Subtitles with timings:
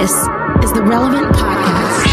[0.00, 0.12] This
[0.64, 2.06] is the Relevant Podcast.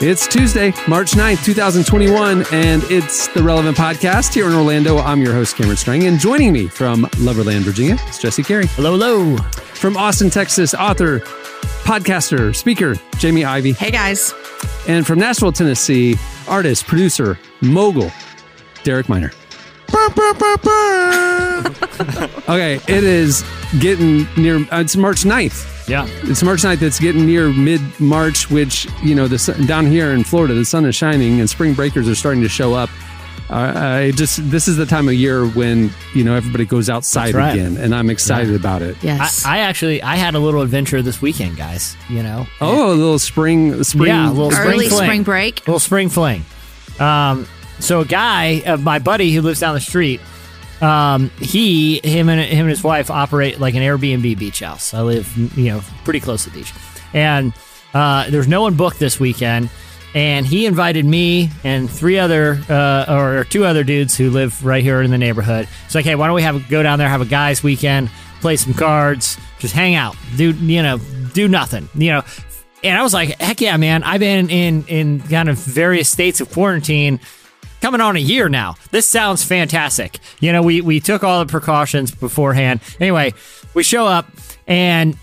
[0.00, 4.96] It's Tuesday, March 9th, 2021, and it's the Relevant Podcast here in Orlando.
[4.96, 8.68] I'm your host, Cameron Strang, and joining me from Loverland, Virginia, is Jesse Carey.
[8.68, 9.36] Hello, hello.
[9.74, 11.22] From Austin, Texas, author,
[11.84, 13.72] podcaster, speaker, Jamie Ivey.
[13.72, 14.34] Hey guys.
[14.86, 16.16] And from Nashville, Tennessee,
[16.48, 18.10] artist, producer, mogul,
[18.84, 19.32] Derek Minor.
[22.48, 23.44] okay, it is
[23.80, 25.88] getting near, uh, it's March 9th.
[25.88, 26.06] Yeah.
[26.22, 26.82] It's March 9th.
[26.82, 30.64] It's getting near mid March, which, you know, the sun, down here in Florida, the
[30.64, 32.90] sun is shining and spring breakers are starting to show up.
[33.50, 37.34] Uh, I just this is the time of year when you know everybody goes outside
[37.34, 37.54] right.
[37.54, 38.96] again, and I'm excited about it.
[39.02, 39.44] Yes.
[39.46, 41.96] I, I actually I had a little adventure this weekend, guys.
[42.10, 42.46] You know.
[42.60, 45.04] Oh, a little spring, spring, Yeah, a little spring Early fling.
[45.04, 45.60] spring break.
[45.66, 46.44] little spring fling.
[47.00, 47.46] Um,
[47.78, 50.20] so a guy, uh, my buddy who lives down the street,
[50.80, 54.92] um, he, him and him and his wife operate like an Airbnb beach house.
[54.92, 56.72] I live, you know, pretty close to the beach,
[57.14, 57.52] and
[57.94, 59.70] uh, there's no one booked this weekend.
[60.14, 64.82] And he invited me and three other, uh, or two other dudes who live right
[64.82, 65.68] here in the neighborhood.
[65.84, 68.56] It's like, hey, why don't we have go down there, have a guys' weekend, play
[68.56, 70.98] some cards, just hang out, do you know,
[71.34, 72.22] do nothing, you know.
[72.82, 74.02] And I was like, heck yeah, man!
[74.04, 77.18] I've been in in kind of various states of quarantine
[77.80, 78.76] coming on a year now.
[78.92, 80.18] This sounds fantastic.
[80.40, 82.80] You know, we we took all the precautions beforehand.
[83.00, 83.34] Anyway,
[83.74, 84.26] we show up
[84.66, 85.16] and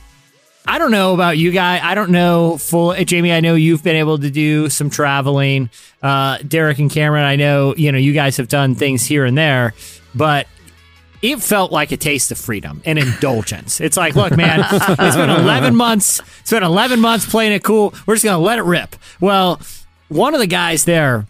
[0.68, 1.82] I don't know about you guys.
[1.84, 5.70] I don't know full Jamie, I know you've been able to do some traveling.
[6.02, 9.38] Uh Derek and Cameron, I know, you know, you guys have done things here and
[9.38, 9.74] there,
[10.14, 10.48] but
[11.22, 13.82] it felt like a taste of freedom and indulgence.
[13.82, 16.22] It's like, look, man, it's been 11 months.
[16.42, 17.94] It's been 11 months playing it cool.
[18.06, 18.96] We're just going to let it rip.
[19.20, 19.60] Well,
[20.08, 21.26] one of the guys there,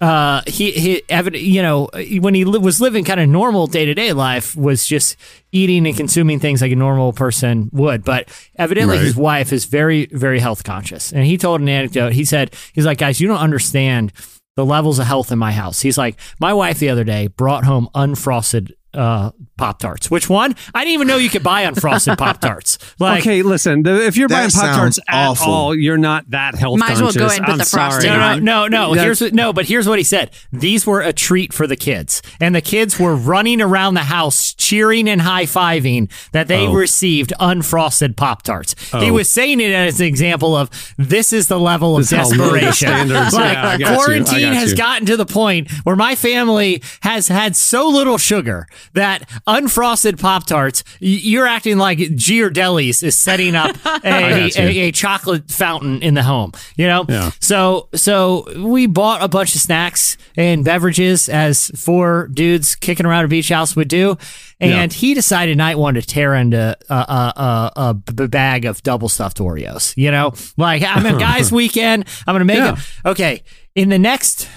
[0.00, 1.02] uh, he, he,
[1.38, 1.88] you know,
[2.20, 5.16] when he li- was living kind of normal day to day life, was just
[5.52, 8.04] eating and consuming things like a normal person would.
[8.04, 9.04] But evidently, Right.
[9.04, 11.12] his wife is very, very health conscious.
[11.12, 12.12] And he told an anecdote.
[12.12, 14.12] He said, he's like, guys, you don't understand
[14.56, 15.80] the levels of health in my house.
[15.80, 20.10] He's like, my wife the other day brought home unfrosted uh, Pop Tarts.
[20.10, 20.54] Which one?
[20.74, 22.78] I didn't even know you could buy unfrosted Pop Tarts.
[22.98, 23.82] Like, okay, listen.
[23.82, 25.52] The, if you're buying Pop Tarts at awful.
[25.52, 27.20] all, you're not that health Might as well conscious.
[27.22, 27.90] go ahead and put I'm the sorry.
[27.92, 28.44] frosting No, no, on.
[28.44, 28.88] no, no.
[28.94, 30.30] That's- Here's what, no, but here's what he said.
[30.52, 34.54] These were a treat for the kids, and the kids were running around the house
[34.54, 36.72] cheering and high fiving that they Oh.
[36.72, 38.74] received unfrosted Pop Tarts.
[38.92, 39.12] He Oh.
[39.14, 42.24] was saying it as an example of this is the level of This is how
[42.38, 42.88] low the desperation.
[42.88, 45.96] standards- Like, yeah, I got you, I quarantine got has gotten to the point where
[45.96, 53.02] my family has had so little sugar that unfrosted Pop Tarts, you're acting like Ghirardelli's
[53.02, 56.52] is setting up a, a, a chocolate fountain in the home.
[56.76, 57.30] You know, Yeah.
[57.40, 63.24] so so we bought a bunch of snacks and beverages as four dudes kicking around
[63.24, 64.16] a beach house would do,
[64.60, 68.82] and he decided night one to tear into a, a, a, a b- bag of
[68.82, 69.94] double stuffed Oreos.
[69.96, 72.06] You know, like I'm a guys' weekend.
[72.26, 72.74] I'm gonna make Yeah.
[72.74, 73.08] it.
[73.10, 73.42] Okay,
[73.74, 74.48] in the next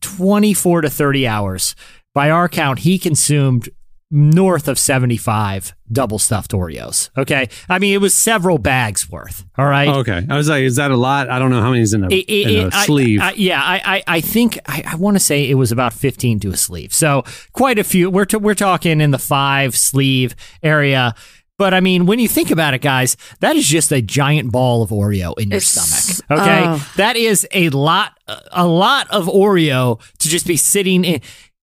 [0.00, 1.74] 24 to 30 hours,
[2.14, 3.68] by our count, he consumed
[4.14, 7.08] north of 75 double stuffed Oreos.
[7.16, 7.48] Okay.
[7.68, 9.44] I mean, it was several bags worth.
[9.56, 9.88] All right.
[9.88, 11.30] Oh, okay, I was like, is that a lot?
[11.30, 13.20] I don't know how many's in a, It- it- in a it- I- sleeve.
[13.22, 16.38] I, yeah, I, I, I think I, I want to say it was about fifteen
[16.40, 16.92] to a sleeve.
[16.92, 18.10] So quite a few.
[18.10, 21.14] We're t- we're talking in the five sleeve area.
[21.58, 24.82] But I mean, when you think about it, guys, that is just a giant ball
[24.82, 26.40] of Oreo in your It's- stomach.
[26.42, 26.92] Okay, oh.
[26.96, 28.12] that is a lot,
[28.50, 31.20] a lot of Oreo to just be sitting in.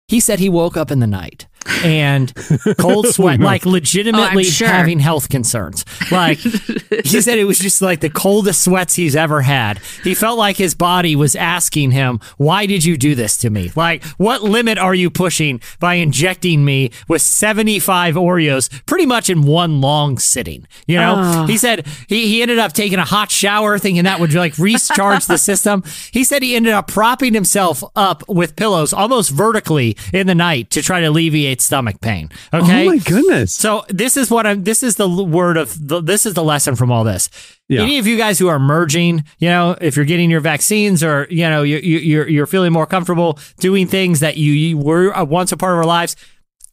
[0.09, 1.47] He said he woke up in the night
[1.85, 2.33] and
[2.79, 4.69] cold sweat, like legitimately oh, sure.
[4.69, 5.85] having health concerns.
[6.11, 6.39] Like
[7.05, 9.79] he said, it was just like the coldest sweats he's ever had.
[10.03, 13.71] He felt like his body was asking him, "Why did you do this to me?
[13.75, 19.43] Like, what limit are you pushing by injecting me with seventy-five Oreos, pretty much in
[19.43, 21.47] one long sitting?" You know, oh.
[21.47, 25.27] he said he he ended up taking a hot shower, thinking that would like recharge
[25.27, 25.83] the system.
[26.13, 30.71] He said he ended up propping himself up with pillows almost vertically in the night
[30.71, 32.31] to try to alleviate stomach pain.
[32.53, 32.87] Okay.
[32.87, 33.55] Oh my goodness.
[33.55, 34.65] So this is what I'm.
[34.65, 37.31] This is the word of the, this is the lesson from all this.
[37.69, 37.83] Yeah.
[37.83, 41.27] Any of you guys who are merging, you know, if you're getting your vaccines or
[41.31, 45.17] you know you, you, you're you're feeling more comfortable doing things that you, you were
[45.17, 46.17] uh, once a part of our lives.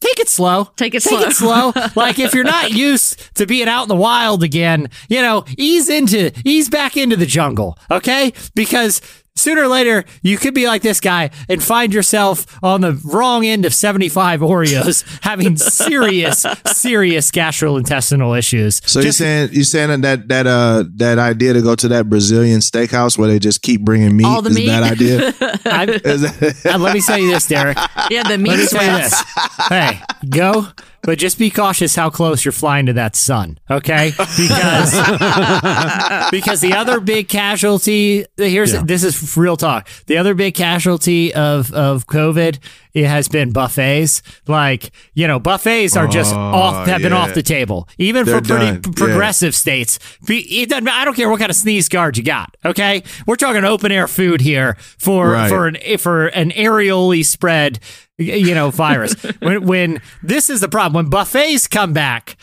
[0.02, 0.64] Take it slow.
[0.76, 1.72] Take it Take it slow.
[1.96, 5.88] like if you're not used to being out in the wild again, you know, ease
[5.88, 8.32] into, ease back into the jungle, okay?
[8.56, 9.00] Because
[9.34, 13.44] sooner or later you could be like this guy and find yourself on the wrong
[13.46, 18.80] end of 75 Oreos having serious, serious gastrointestinal issues.
[18.84, 22.60] So you're saying you're saying that that uh that idea to go to that Brazilian
[22.60, 24.68] steakhouse where they just keep bringing meat All the is meat?
[24.68, 25.18] a bad idea?
[25.64, 27.76] I'm, that- uh, let me tell you this, Derek.
[28.10, 28.50] Yeah, the meat.
[28.50, 29.22] Let meat me tell you this.
[29.68, 30.66] Hey, go,
[31.02, 34.12] but just be cautious how close you're flying to that sun, okay?
[34.16, 34.92] Because
[36.30, 38.82] because the other big casualty here's Yeah.
[38.84, 39.88] this is real talk.
[40.06, 42.58] The other big casualty of of COVID
[42.94, 44.22] it has been buffets.
[44.46, 48.40] Like you know, buffets are just Oh, off have been off the table, even They're
[48.40, 48.92] for pretty p- Yeah.
[49.06, 49.98] progressive states.
[50.28, 52.56] It doesn't, I don't care what kind of sneeze guard you got.
[52.64, 55.48] Okay, we're talking open air food here for Right.
[55.48, 57.78] for an for an aerially spread
[58.22, 59.14] you know virus.
[59.40, 62.36] when when this is the problem when buffets come back.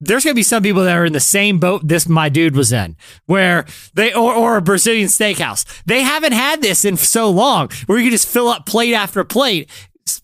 [0.00, 2.72] There's gonna be some people that are in the same boat this my dude was
[2.72, 5.64] in, where they or, or a Brazilian steakhouse.
[5.86, 9.24] They haven't had this in so long, where you can just fill up plate after
[9.24, 9.70] plate.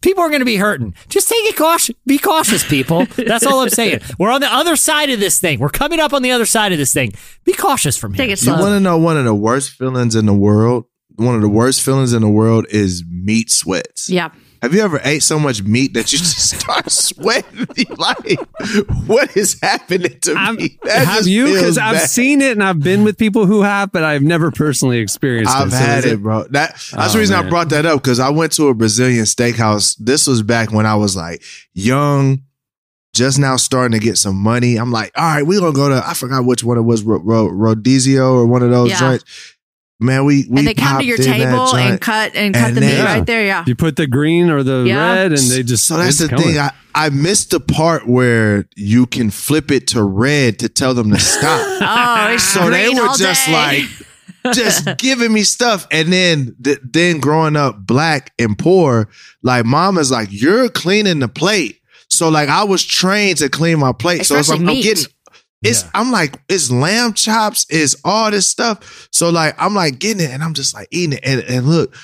[0.03, 0.95] People are going to be hurting.
[1.09, 1.97] Just take it cautious.
[2.07, 3.07] Be cautious, people.
[3.17, 4.01] That's all I'm saying.
[4.19, 5.59] We're on the other side of this thing.
[5.59, 7.13] We're coming up on the other side of this thing.
[7.45, 8.27] Be cautious from here.
[8.27, 10.85] Take it you want to know one of the worst feelings in the world?
[11.17, 14.11] One of the worst feelings in the world is meat sweats.
[14.11, 14.31] yeah.
[14.63, 17.67] Have you ever ate so much meat that you just start sweating?
[17.77, 18.39] You're like,
[19.07, 20.79] what is happening to I'm- me?
[20.85, 21.47] That have you?
[21.47, 24.99] Because I've seen it and I've been with people who have, but I've never personally
[24.99, 25.71] experienced I've it.
[25.73, 26.43] So had is it, bro.
[26.51, 29.25] That that's Oh, the reason I brought that up because I went to a Brazilian
[29.25, 29.97] steakhouse.
[29.99, 31.43] This was back when I was like
[31.73, 32.43] young,
[33.15, 34.77] just now starting to get some money.
[34.77, 37.21] I'm like, all right, we're gonna go to I forgot which one it was, Ro-
[37.21, 38.99] Ro- Rodizio or one of those Yeah.
[39.01, 39.25] joints.
[40.01, 42.69] Man, we we and they come to your in that table and cut and cut
[42.69, 43.45] And the meat then- right there.
[43.45, 43.65] Yeah.
[43.67, 45.13] You put the green or the Yeah.
[45.15, 46.47] red, and they just So that's the coming.
[46.47, 46.59] thing.
[46.59, 51.11] I, I missed the part where you can flip it to red to tell them
[51.11, 51.61] to stop.
[51.83, 53.53] Oh, it's so they were all just day.
[53.53, 59.07] like just giving me stuff and then th- then growing up black and poor
[59.43, 63.79] like mom is like you're cleaning the plate so like i was trained to clean
[63.79, 64.83] my plate so it's like Especially i'm meat.
[64.83, 65.05] getting
[65.63, 69.09] it's i'm like it's lamb chops it's all this stuff.
[69.13, 71.21] So like i'm like getting it and i'm just like eating it.
[71.25, 71.95] And, and look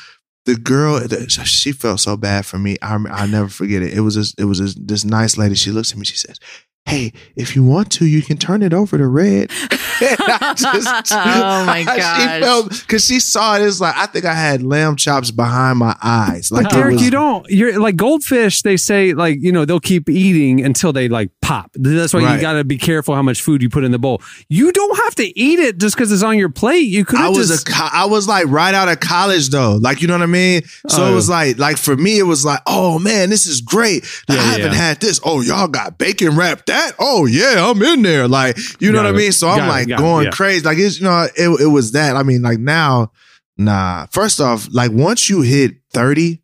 [0.44, 2.76] the girl the- she felt so bad for me.
[2.82, 3.93] I i never forget it.
[3.94, 5.55] It was this, it was this, this nice lady.
[5.55, 6.38] She looks at me she says
[6.85, 9.50] hey if you want to you can turn it over to red.
[9.99, 13.62] And I just- Oh, my she felt because she saw it.
[13.62, 16.53] As like I think I had lamb chops behind my eyes.
[16.53, 17.49] Like But Derek, was- you don't.
[17.49, 18.61] You're like goldfish.
[18.61, 21.70] They say like you know they'll keep eating until they like pop.
[21.75, 24.20] That's why you got to be careful how much food you put in the bowl.
[24.48, 26.88] You don't have to eat it just because it's on your plate.
[26.88, 27.20] You could.
[27.20, 29.76] I was just, a co- I was like right out of college though.
[29.76, 30.62] Like you know what I mean?
[30.88, 31.12] So Oh.
[31.12, 34.04] it was like like for me it was like, "Oh man, this is great.
[34.28, 34.75] I haven't yeah.
[34.75, 35.20] had this.
[35.25, 36.93] Oh, y'all got bacon wrapped that?
[36.98, 39.32] Oh yeah, I'm in there." Like, you know Got what I mean?
[39.32, 40.31] So I'm it, like got it, going yeah.
[40.31, 40.64] crazy.
[40.64, 42.16] Like it's you know, it it was that.
[42.16, 43.12] I mean, like now
[43.56, 44.06] nah.
[44.10, 46.43] First off, like once you hit 30,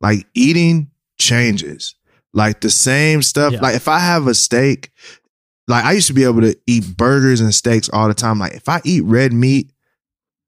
[0.00, 1.94] like eating changes.
[2.32, 3.52] Like the same stuff.
[3.54, 3.60] Yeah.
[3.60, 4.90] Like if I have a steak,
[5.68, 8.38] like I used to be able to eat burgers and steaks all the time.
[8.38, 9.70] Like if I eat red meat,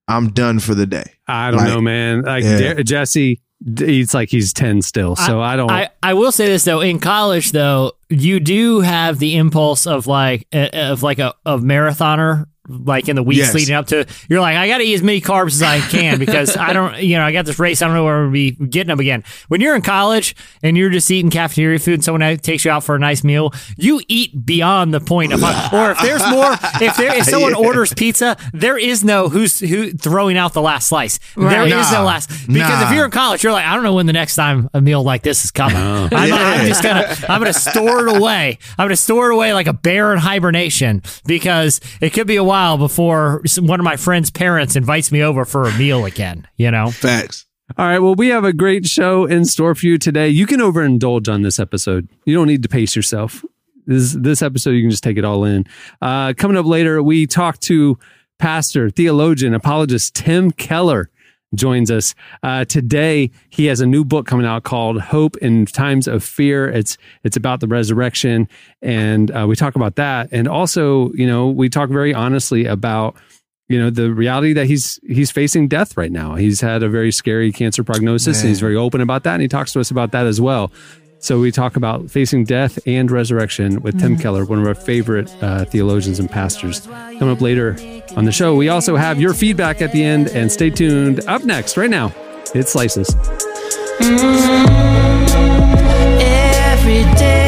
[0.08, 1.04] I'm done for the day.
[1.26, 2.22] I don't like- know, man.
[2.22, 2.74] Like Yeah.
[2.74, 5.16] Der- Jesse d- eats like he's ten still.
[5.16, 5.70] So I, don't.
[5.70, 10.06] I, I will say this though, in college though, you do have the impulse of
[10.06, 12.46] like uh, of like a of marathoner.
[12.84, 13.54] Like in the weeks Yes.
[13.54, 16.18] leading up to, you're like, I got to eat as many carbs as I can
[16.18, 17.82] because I don't, you know, I got this race.
[17.82, 19.24] I don't know where I'm gonna be getting them again.
[19.48, 22.84] When you're in college and you're just eating cafeteria food, and someone takes you out
[22.84, 25.42] for a nice meal, you eat beyond the point of.
[25.42, 27.66] Or if there's more, if there if someone Yeah.
[27.66, 31.18] orders pizza, there is no who's who throwing out the last slice.
[31.36, 31.66] There Right.
[31.72, 34.12] is no last because if you're in college, you're like, I don't know when the
[34.12, 35.76] next time a meal like this is coming.
[35.76, 36.34] I'm, Yeah.
[36.36, 38.58] I'm just gonna, I'm gonna store it away.
[38.78, 42.44] I'm gonna store it away like a bear in hibernation because it could be a
[42.44, 46.46] while before one of my friend's parents invites me over for a meal again.
[46.56, 47.46] You know, Facts.
[47.78, 48.00] All right.
[48.00, 50.28] Well, we have a great show in store for you today.
[50.28, 52.08] You can overindulge on this episode.
[52.26, 53.44] You don't need to pace yourself.
[53.86, 55.64] This this episode, you can just take it all in.
[56.00, 57.98] Uh, coming up later, we talk to
[58.38, 61.10] pastor, theologian, apologist Tim Keller
[61.54, 63.30] joins us uh, today.
[63.50, 67.36] He has a new book coming out called "Hope in Times of Fear." It's it's
[67.36, 68.48] about the resurrection,
[68.80, 70.28] and uh, we talk about that.
[70.32, 73.16] And also, you know, we talk very honestly about
[73.68, 76.34] you know the reality that he's he's facing death right now.
[76.34, 79.48] He's had a very scary cancer prognosis, and he's very open about that, and he
[79.48, 80.70] talks to us about that as well.
[81.22, 85.32] So we talk about facing death and resurrection with Tim Keller, one of our favorite
[85.40, 86.80] uh, theologians and pastors.
[86.80, 87.76] Coming up later
[88.16, 91.20] on the show, we also have your feedback at the end, and stay tuned.
[91.28, 92.12] Up next, right now,
[92.56, 93.14] it's Slices.
[96.60, 97.41] Every day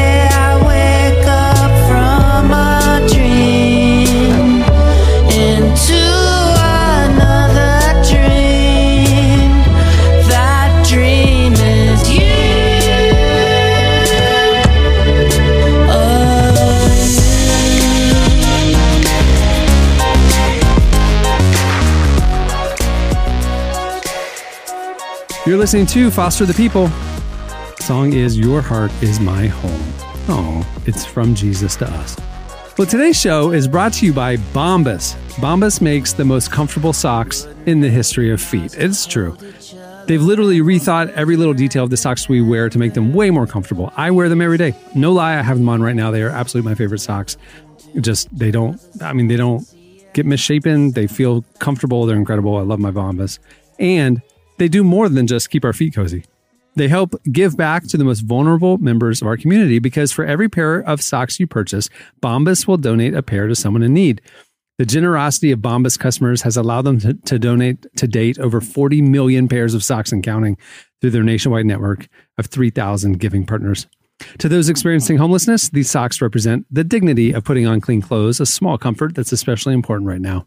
[25.45, 26.89] You're listening to Foster the People.
[27.79, 29.93] Song is Your Heart is My Home.
[30.27, 32.17] Oh, it's from Jesus to us.
[32.79, 35.13] Well, today's show is brought to you by Bombas.
[35.35, 38.73] Bombas makes the most comfortable socks in the history of feet.
[38.75, 39.37] It's true.
[40.07, 43.29] They've literally rethought every little detail of the socks we wear to make them way
[43.29, 43.93] more comfortable.
[43.95, 44.73] I wear them every day.
[44.95, 46.09] No lie, I have them on right now.
[46.09, 47.37] They are absolutely my favorite socks.
[48.01, 49.63] Just, they don't, I mean, they don't
[50.13, 50.93] get misshapen.
[50.93, 52.07] They feel comfortable.
[52.07, 52.57] They're incredible.
[52.57, 53.37] I love my Bombas.
[53.77, 54.23] And
[54.57, 56.25] they do more than just keep our feet cozy.
[56.75, 60.49] They help give back to the most vulnerable members of our community because for every
[60.49, 61.89] pair of socks you purchase,
[62.21, 64.21] Bombas will donate a pair to someone in need.
[64.77, 69.01] The generosity of Bombas customers has allowed them to, to donate to date over 40
[69.01, 70.57] million pairs of socks and counting
[70.99, 73.87] through their nationwide network of 3,000 giving partners.
[74.39, 78.45] To those experiencing homelessness, these socks represent the dignity of putting on clean clothes, a
[78.45, 80.45] small comfort that's especially important right now.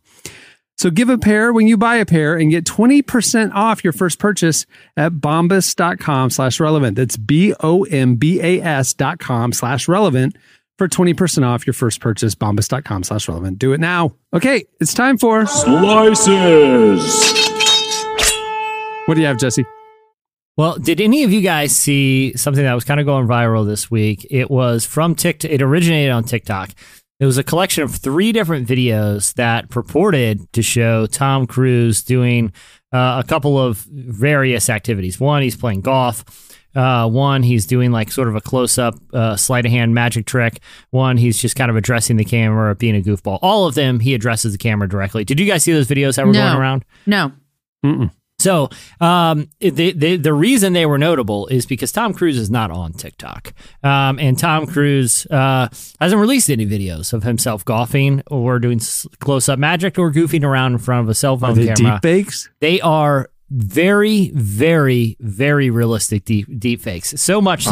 [0.78, 4.20] So give a pair when you buy a pair and get 20% off your first
[4.20, 4.64] purchase
[4.96, 6.96] at bombas.com slash relevant.
[6.96, 10.36] That's B-O-M-B-A-S dot com slash relevant
[10.78, 13.58] for 20% off your first purchase, bombas.com slash relevant.
[13.58, 14.14] Do it now.
[14.32, 17.02] Okay, it's time for Slices.
[19.06, 19.64] what do you have, Jesse?
[20.56, 23.90] Well, did any of you guys see something that was kind of going viral this
[23.90, 24.26] week?
[24.30, 25.50] It was from TikTok.
[25.50, 26.70] It originated on TikTok.
[27.20, 32.52] It was a collection of three different videos that purported to show Tom Cruise doing
[32.92, 35.18] uh, a couple of various activities.
[35.18, 36.24] One, he's playing golf.
[36.76, 40.26] Uh, one, he's doing like sort of a close up uh, sleight of hand magic
[40.26, 40.60] trick.
[40.90, 43.40] One, he's just kind of addressing the camera, being a goofball.
[43.42, 45.24] All of them, he addresses the camera directly.
[45.24, 46.40] Did you guys see those videos that were No.
[46.50, 46.84] going around?
[47.04, 47.32] No.
[47.84, 48.12] Mm-mm.
[48.40, 52.70] So um, the, the the reason they were notable is because Tom Cruise is not
[52.70, 53.52] on TikTok,
[53.82, 55.68] um, and Tom Cruise uh,
[56.00, 58.80] hasn't released any videos of himself golfing or doing
[59.18, 61.94] close up magic or goofing around in front of a cell Are phone they camera.
[61.94, 62.48] deep fakes?
[62.60, 67.20] They are very, very, very realistic deep deep fakes.
[67.20, 67.70] So much so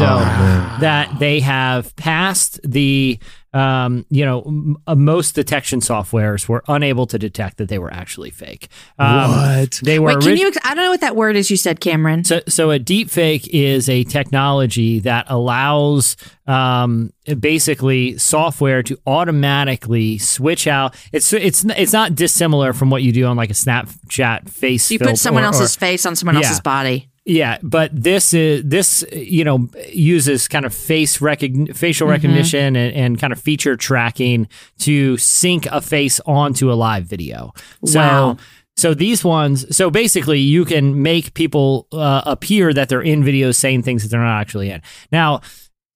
[0.81, 3.19] that they have passed the
[3.57, 7.91] um, you know m- uh, most detection softwares were unable to detect that they were
[7.93, 8.67] actually fake.
[8.99, 9.79] Um, What?
[9.83, 10.47] They were Wait, can orig- you?
[10.47, 11.49] ex- I don't know what that word is.
[11.49, 12.23] You said, Cameron.
[12.23, 20.17] so, so a deep fake is a technology that allows um, basically software to automatically
[20.17, 20.95] switch out.
[21.11, 24.89] It's it's it's not dissimilar from what you do on like a Snapchat face.
[24.91, 26.43] you put someone or- else's or- face on someone Yeah.
[26.47, 27.09] else's body.
[27.27, 32.95] Yeah, but this is this you know uses kind of face recogn- facial recognition and,
[32.95, 34.47] and kind of feature tracking
[34.79, 37.53] to sync a face onto a live video.
[37.85, 38.37] So Wow.
[38.77, 43.55] so these ones, so basically you can make people uh, appear that they're in videos
[43.55, 44.81] saying things that they're not actually in.
[45.11, 45.41] Now,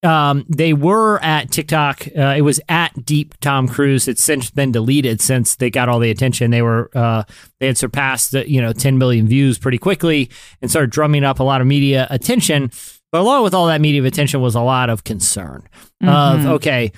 [0.04, 2.08] um, they were at TikTok.
[2.18, 4.08] Uh, it was at Deep Tom Cruise.
[4.08, 6.52] It's since been deleted since they got all the attention.
[6.52, 7.24] They were uh,
[7.60, 10.30] they had surpassed the, you know 10 million views pretty quickly
[10.62, 12.72] and started drumming up a lot of media attention.
[13.12, 15.68] But along with all that media attention was a lot of concern
[16.02, 16.92] of okay,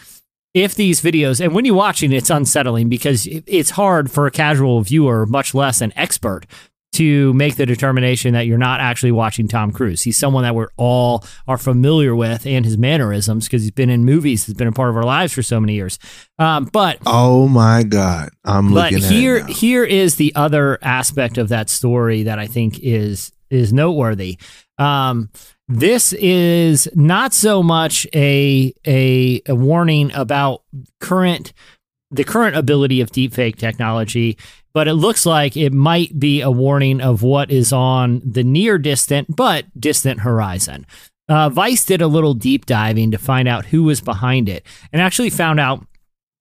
[0.53, 4.81] if these videos and when you're watching, it's unsettling because it's hard for a casual
[4.81, 6.45] viewer, much less an expert,
[6.93, 10.01] to make the determination that you're not actually watching Tom Cruise.
[10.01, 14.05] He's someone that we're all are familiar with and his mannerisms because he's been in
[14.05, 15.99] movies, he's been a part of our lives for so many years.
[16.39, 18.29] Um, but Oh my God.
[18.43, 22.79] I'm but looking here here is the other aspect of that story that I think
[22.79, 24.37] is is noteworthy.
[24.77, 25.29] Um,
[25.67, 30.63] this is not so much a, a a warning about
[30.99, 31.53] current
[32.11, 34.37] the current ability of deepfake technology,
[34.73, 38.77] but it looks like it might be a warning of what is on the near
[38.77, 40.85] distant but distant horizon.
[41.29, 45.01] Uh, Vice did a little deep diving to find out who was behind it, and
[45.01, 45.85] actually found out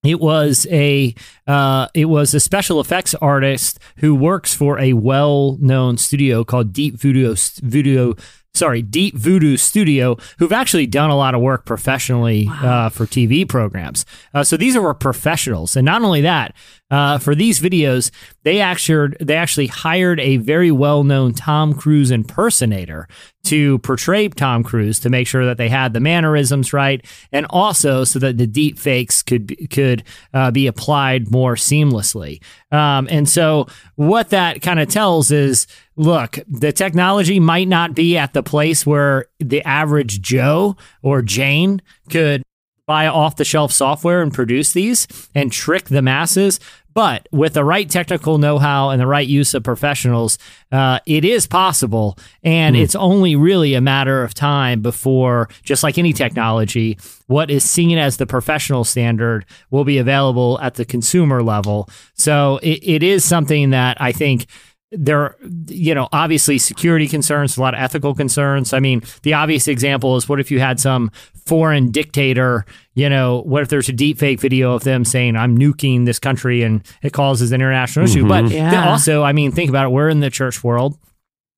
[0.02, 1.14] it was a
[1.46, 6.72] uh, it was a special effects artist who works for a well known studio called
[6.72, 8.14] Deep Voodoo Voodoo.
[8.54, 13.48] Sorry, Deep Voodoo Studio, who've actually done a lot of work professionally uh, for TV
[13.48, 14.04] programs.
[14.34, 16.54] Uh, so these are professionals, and not only that,
[16.90, 18.10] uh, for these videos,
[18.42, 23.08] they actually they actually hired a very well known Tom Cruise impersonator
[23.44, 28.04] to portray Tom Cruise to make sure that they had the mannerisms right, and also
[28.04, 32.42] so that the deep fakes could could uh, be applied more seamlessly.
[32.70, 38.18] Um, and so what that kind of tells is, look, the technology might not be
[38.18, 42.42] at the place where the average Joe or Jane could
[42.86, 46.58] buy off the shelf software and produce these and trick the masses.
[46.94, 50.36] But with the right technical know how and the right use of professionals,
[50.70, 52.18] uh, it is possible.
[52.42, 56.98] And it's only really a matter of time before, just like any technology,
[57.28, 61.88] what is seen as the professional standard will be available at the consumer level.
[62.12, 64.46] So it, it is something that I think
[64.92, 65.36] there are,
[65.68, 68.72] you know, obviously security concerns, a lot of ethical concerns.
[68.72, 71.10] I mean, the obvious example is what if you had some
[71.46, 75.58] foreign dictator, you know, what if there's a deep fake video of them saying, I'm
[75.58, 78.28] nuking this country and it causes an international issue?
[78.28, 78.54] But mm-hmm.
[78.54, 78.90] Yeah.
[78.90, 79.90] also, I mean, think about it.
[79.90, 80.98] We're in the church world.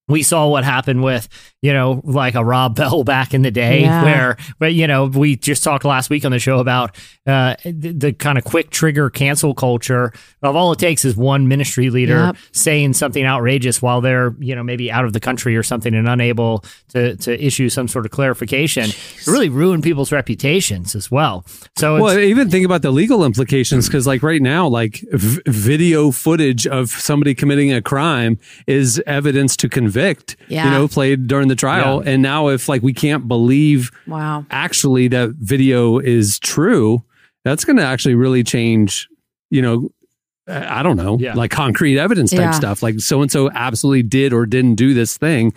[0.06, 1.28] We saw what happened with,
[1.62, 4.02] you know, like a Rob Bell back in the day, Yeah.
[4.04, 6.94] where, but you know, we just talked last week on the show about
[7.26, 11.49] uh, the, the kind of quick trigger cancel culture of all it takes is one
[11.49, 12.37] ministry leader Yep.
[12.52, 16.06] saying something outrageous while they're, you know, maybe out of the country or something and
[16.06, 18.84] unable to to issue some sort of clarification.
[18.90, 21.46] It really ruined people's reputations as well.
[21.78, 26.11] So, Well, even think about the legal implications because, like, right now, like v- video
[26.11, 29.93] footage of somebody committing a crime is evidence to convict.
[30.48, 30.64] Yeah.
[30.64, 34.44] You know, played during the trial, and now if like we can't believe Wow.
[34.50, 37.02] actually that video is true,
[37.44, 39.08] that's going to actually really change.
[39.50, 39.88] You know,
[40.48, 41.34] I I don't know, Yeah.
[41.34, 42.50] like concrete evidence type Yeah.
[42.52, 42.82] stuff.
[42.82, 45.52] Like so and so absolutely did or didn't do this thing.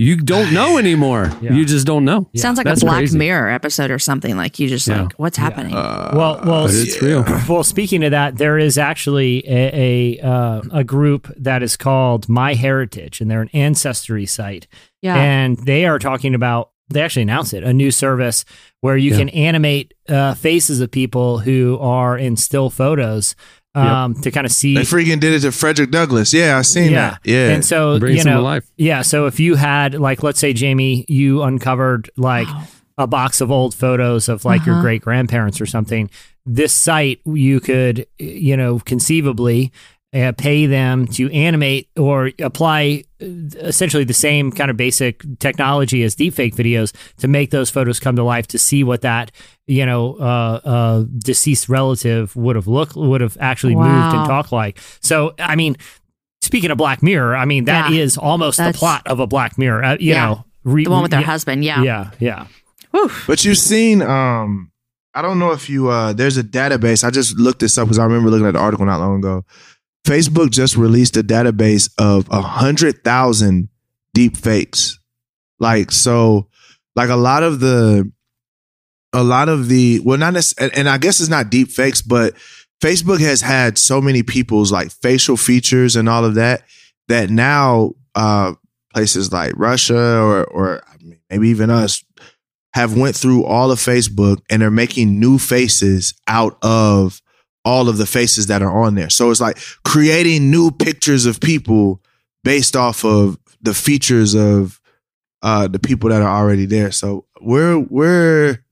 [0.00, 1.30] You don't know anymore.
[1.42, 1.52] Yeah.
[1.52, 2.26] You just don't know.
[2.34, 3.18] Sounds like That's a Black crazy.
[3.18, 4.34] Mirror episode or something.
[4.34, 5.02] Like you just Yeah.
[5.02, 5.74] like, what's happening?
[5.74, 7.22] well, well, But it's real.
[7.48, 12.28] Well, speaking of that, there is actually a a, uh, a group that is called
[12.28, 14.66] My Heritage, and they're an ancestry site,
[15.02, 15.16] yeah.
[15.16, 16.70] and they are talking about.
[16.92, 18.44] They actually announced it a new service
[18.80, 19.18] where you Yeah.
[19.18, 23.36] can animate uh, faces of people who are in still photos
[23.74, 24.74] um, to kind of see.
[24.74, 26.32] They freaking did it to Frederick Douglass.
[26.34, 27.20] Yeah, I seen yeah, that.
[27.24, 27.50] Yeah.
[27.50, 28.70] and so Brings you them to know, life.
[28.76, 29.02] yeah.
[29.02, 32.48] So if you had like, let's say, Jamie, you uncovered like
[32.98, 34.82] a box of old photos of like your Uh-huh.
[34.82, 36.10] great grandparents or something.
[36.46, 39.72] This site, you could, you know, conceivably
[40.12, 43.26] uh, pay them to animate or apply uh,
[43.60, 48.16] essentially the same kind of basic technology as deepfake videos to make those photos come
[48.16, 49.30] to life to see what that
[49.68, 54.50] you know uh, uh, deceased relative would have looked would have actually moved and talked
[54.50, 54.78] like.
[55.00, 55.76] So I mean,
[56.42, 58.22] speaking of Black Mirror, I mean that is Yeah.
[58.28, 59.84] almost the plot of a Black Mirror.
[59.84, 60.26] Uh, you Yeah.
[60.26, 61.64] know, re- the one with their yeah, husband.
[61.64, 61.82] Yeah.
[61.84, 62.46] Yeah, yeah.
[62.90, 63.10] Whew.
[63.28, 64.72] But you've seen, um,
[65.14, 67.04] I don't know if you, uh, there's a database.
[67.04, 69.44] I just looked this up because I remember looking at the article not long ago.
[70.06, 73.68] Facebook just released a database of a hundred thousand
[74.14, 74.98] deep fakes.
[75.58, 76.48] Like, so,
[76.96, 78.10] like a lot of the,
[79.12, 82.34] a lot of the, well, not necessarily, and I guess it's not deep fakes, but
[82.82, 86.62] Facebook has had so many people's like facial features and all of that,
[87.08, 88.54] that now, uh,
[88.92, 90.82] places like Russia or, or
[91.28, 92.02] maybe even us
[92.74, 97.20] have went through all of Facebook and are making new faces out of
[97.64, 99.10] all of the faces that are on there.
[99.10, 102.00] So it's like creating new pictures of people
[102.44, 104.80] based off of the features of
[105.42, 106.90] uh the people that are already there.
[106.90, 108.64] So we're we're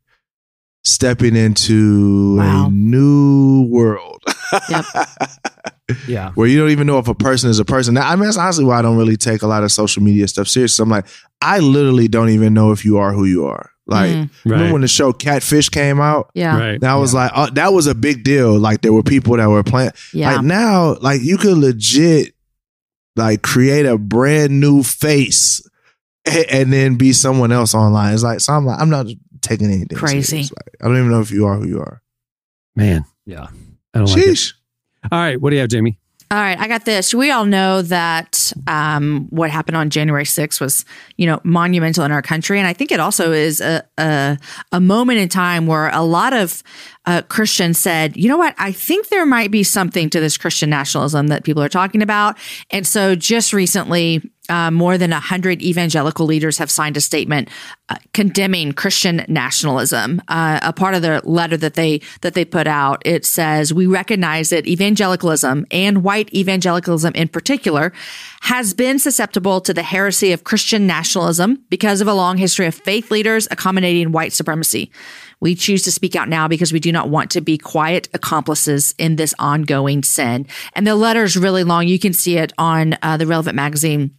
[0.85, 2.67] stepping into Wow.
[2.67, 4.23] a new world.
[4.71, 4.85] Yep.
[6.07, 6.33] Yeah.
[6.35, 7.95] Where you don't even know if a person is a person.
[7.95, 10.29] Now, I mean, that's honestly why I don't really take a lot of social media
[10.29, 10.79] stuff serious.
[10.79, 11.07] I'm like,
[11.41, 13.71] I literally don't even know if you are who you are.
[13.89, 14.31] Like, Mhm.
[14.45, 14.73] remember Right.
[14.73, 16.31] when the show Catfish came out?
[16.35, 16.59] Yeah.
[16.59, 16.81] Right.
[16.81, 18.59] That was like uh, that was a big deal.
[18.59, 19.93] Like there were people that were playing.
[20.13, 20.35] Yeah.
[20.37, 22.35] Like now, like you could legit
[23.17, 25.61] like create a brand new face
[26.27, 28.13] and, and then be someone else online.
[28.15, 29.07] It's like so I'm like I'm not
[29.41, 30.43] taking anything Crazy.
[30.43, 32.03] Like, I don't even know if you are who you are.
[32.77, 33.47] Man, Yeah.
[33.95, 34.53] I don't like it.
[35.11, 35.99] All right, what do you have, Jamie?
[36.31, 37.15] All right, I got this.
[37.15, 40.85] We all know that um, what happened on January 6th was,
[41.17, 44.37] you know, monumental in our country, and I think it also is a a,
[44.73, 46.63] a moment in time where a lot of
[47.07, 50.69] uh, Christians said, you know what, I think there might be something to this Christian
[50.69, 52.37] nationalism that people are talking about,
[52.71, 54.23] and so just recently.
[54.49, 57.51] Uh, more than 100 evangelical leaders have signed a statement
[57.91, 60.21] uh, condemning Christian nationalism.
[60.29, 63.87] Uh, a part of the letter that they that they put out, it says, "We
[63.87, 67.93] recognize that evangelicalism and white evangelicalism in particular
[68.43, 72.75] has been susceptible to the heresy of Christian nationalism because of a long history of
[72.75, 74.91] faith leaders accommodating white supremacy.
[75.41, 78.95] We choose to speak out now because we do not want to be quiet accomplices
[78.99, 81.87] in this ongoing sin." And the letter is really long.
[81.87, 84.18] You can see it on uh, the relevant magazine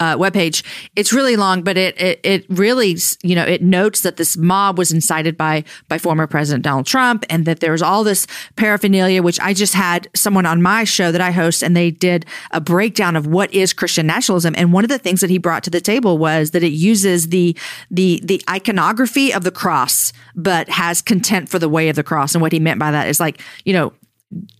[0.00, 0.62] uh, webpage.
[0.96, 4.78] It's really long, but it, it it really you know it notes that this mob
[4.78, 9.22] was incited by by former President Donald Trump, and that there was all this paraphernalia.
[9.22, 12.60] Which I just had someone on my show that I host, and they did a
[12.60, 14.54] breakdown of what is Christian nationalism.
[14.56, 17.28] And one of the things that he brought to the table was that it uses
[17.28, 17.56] the
[17.90, 22.34] the the iconography of the cross, but has contempt for the way of the cross.
[22.34, 23.92] And what he meant by that is like you know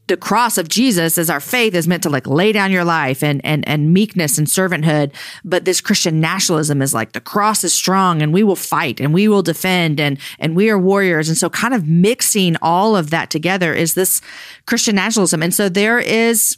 [0.07, 3.23] the cross of Jesus as our faith is meant to like lay down your life
[3.23, 5.13] and and and meekness and servanthood.
[5.45, 9.13] But this Christian nationalism is like the cross is strong and we will fight and
[9.13, 11.29] we will defend and and we are warriors.
[11.29, 14.23] And so kind of mixing all of that together is this
[14.65, 15.43] Christian nationalism.
[15.43, 16.57] And so there is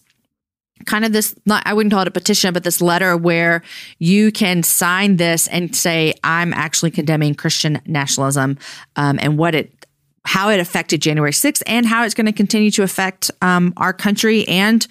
[0.87, 3.63] kind of this not I wouldn't call it a petition, but this letter where
[3.99, 8.59] you can sign this and say, I'm actually condemning Christian nationalism
[8.95, 9.80] um, and what it
[10.25, 13.93] how it affected January 6th and how it's going to continue to affect um, our
[13.93, 14.87] country and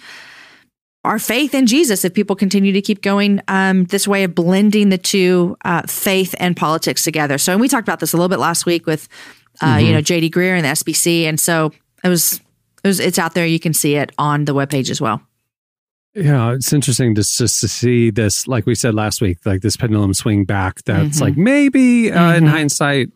[1.04, 4.90] our faith in Jesus if people continue to keep going um, this way of blending
[4.90, 7.38] the two uh, faith and politics together.
[7.38, 9.08] So, and we talked about this a little bit last week with,
[9.62, 11.72] uh, you know, JD Greear and the SBC, and so
[12.04, 12.34] it was,
[12.84, 13.46] it was, it's out there.
[13.46, 15.22] You can see it on the webpage as well.
[16.14, 19.76] Yeah, it's interesting just, just to see this, like we said last week, like this
[19.76, 20.82] pendulum swing back.
[20.84, 21.20] That's Mhm.
[21.20, 22.48] like maybe uh, in Mhm.
[22.48, 23.10] hindsight,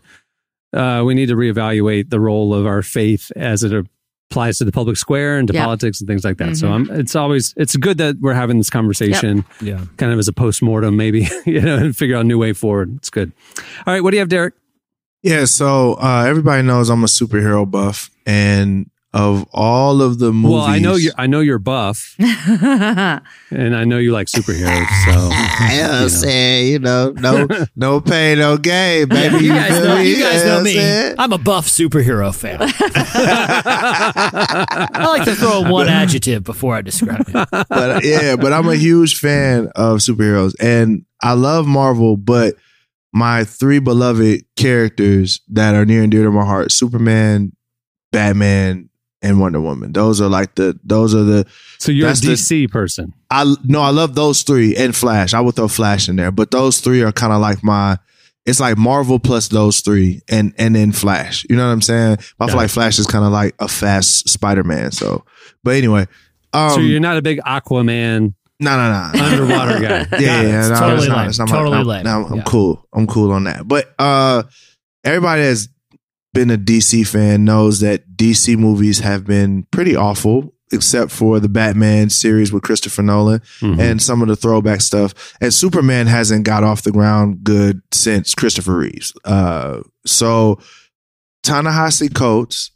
[0.74, 3.72] uh, we need to reevaluate the role of our faith as it
[4.30, 5.64] applies to the public square and to Yeah.
[5.64, 6.56] politics and things like that.
[6.56, 6.72] So Mhm.
[6.90, 9.80] I'm, it's always it's good that we're having this conversation, Yeah.
[9.96, 12.52] kind of as a post mortem, maybe you know, and figure out a new way
[12.52, 12.96] forward.
[12.96, 13.32] It's good.
[13.86, 14.54] All right, what do you have, Derek?
[15.22, 20.54] Yeah, so uh, everybody knows I'm a superhero buff, and of all of the movies,
[20.54, 21.12] Well, I know you.
[21.16, 23.22] I know you're buff, and
[23.76, 24.88] I know you like superheroes.
[25.04, 25.92] So I you know.
[26.02, 27.46] am saying, you know, no,
[27.76, 29.44] no pain, no gain, baby.
[29.44, 30.08] you guys know, me?
[30.10, 31.14] you guys know know I'm me.
[31.16, 32.58] I'm a buff superhero fan.
[33.74, 37.48] I like to throw in one adjective before I describe it.
[37.68, 42.16] but yeah, but I'm a huge fan of superheroes, and I love Marvel.
[42.16, 42.56] But
[43.12, 47.52] my three beloved characters that are near and dear to my heart: Superman,
[48.10, 48.90] Batman,
[49.24, 49.92] and Wonder Woman.
[49.92, 51.46] Those are like the those are the
[51.78, 53.12] so you're a That's the- DC person.
[53.30, 55.34] I no, I love those three and Flash.
[55.34, 57.98] I would throw Flash in there, but those three are kind of like my.
[58.46, 61.46] It's like Marvel plus those three, and and then Flash.
[61.48, 62.18] You know what I'm saying?
[62.38, 64.92] I feel like Flash is kind of like a fast Spider Man.
[64.92, 65.24] So,
[65.62, 66.06] but anyway,
[66.52, 70.06] um, so you're not a big Aquaman no, no, no, underwater guy.
[70.20, 70.68] yeah, yeah, yeah.
[70.68, 71.28] No, Totally it's not- lame.
[71.30, 72.04] it's not Totally my, lame.
[72.04, 72.42] no, I'm Yeah.
[72.46, 72.86] cool.
[72.92, 73.66] I'm cool on that.
[73.66, 74.42] But uh
[75.02, 75.68] everybody that's
[76.34, 81.48] been a DC fan knows that DC movies have been pretty awful, except for the
[81.48, 83.78] Batman series with Christopher Nolan Mhm.
[83.78, 85.14] and some of the throwback stuff.
[85.40, 89.12] And Superman hasn't got off the ground good since Christopher Reeves.
[89.24, 90.58] Uh so
[91.42, 92.70] Ta-Nehisi Coates,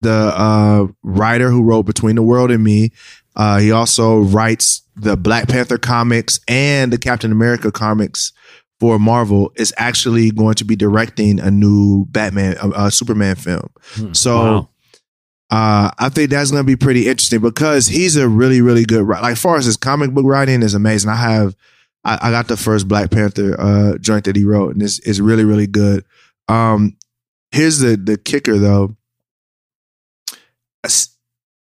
[0.00, 2.90] the uh, writer who wrote Between the World and Me,
[3.36, 8.32] uh, he also writes the Black Panther comics and the Captain America comics
[8.80, 9.52] for Marvel.
[9.56, 13.68] Is actually going to be directing a new Batman, uh, uh, Superman film.
[14.12, 14.36] So.
[14.36, 14.68] Wow.
[15.50, 19.08] Uh, I think that's going to be pretty interesting because he's a really, really good
[19.08, 19.22] writer.
[19.22, 21.08] Like, far as his comic book writing is amazing.
[21.08, 21.56] I have,
[22.04, 25.20] I, I got the first Black Panther uh, joint that he wrote, and it's, it's
[25.20, 26.04] really, really good.
[26.48, 26.98] Um,
[27.50, 28.96] here's the the kicker though.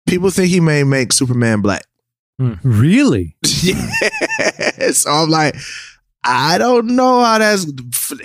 [0.07, 1.85] People think he may make Superman black.
[2.37, 3.35] Really?
[3.63, 3.89] yeah.
[4.91, 5.55] So I'm like,
[6.27, 7.65] I don't know how that's.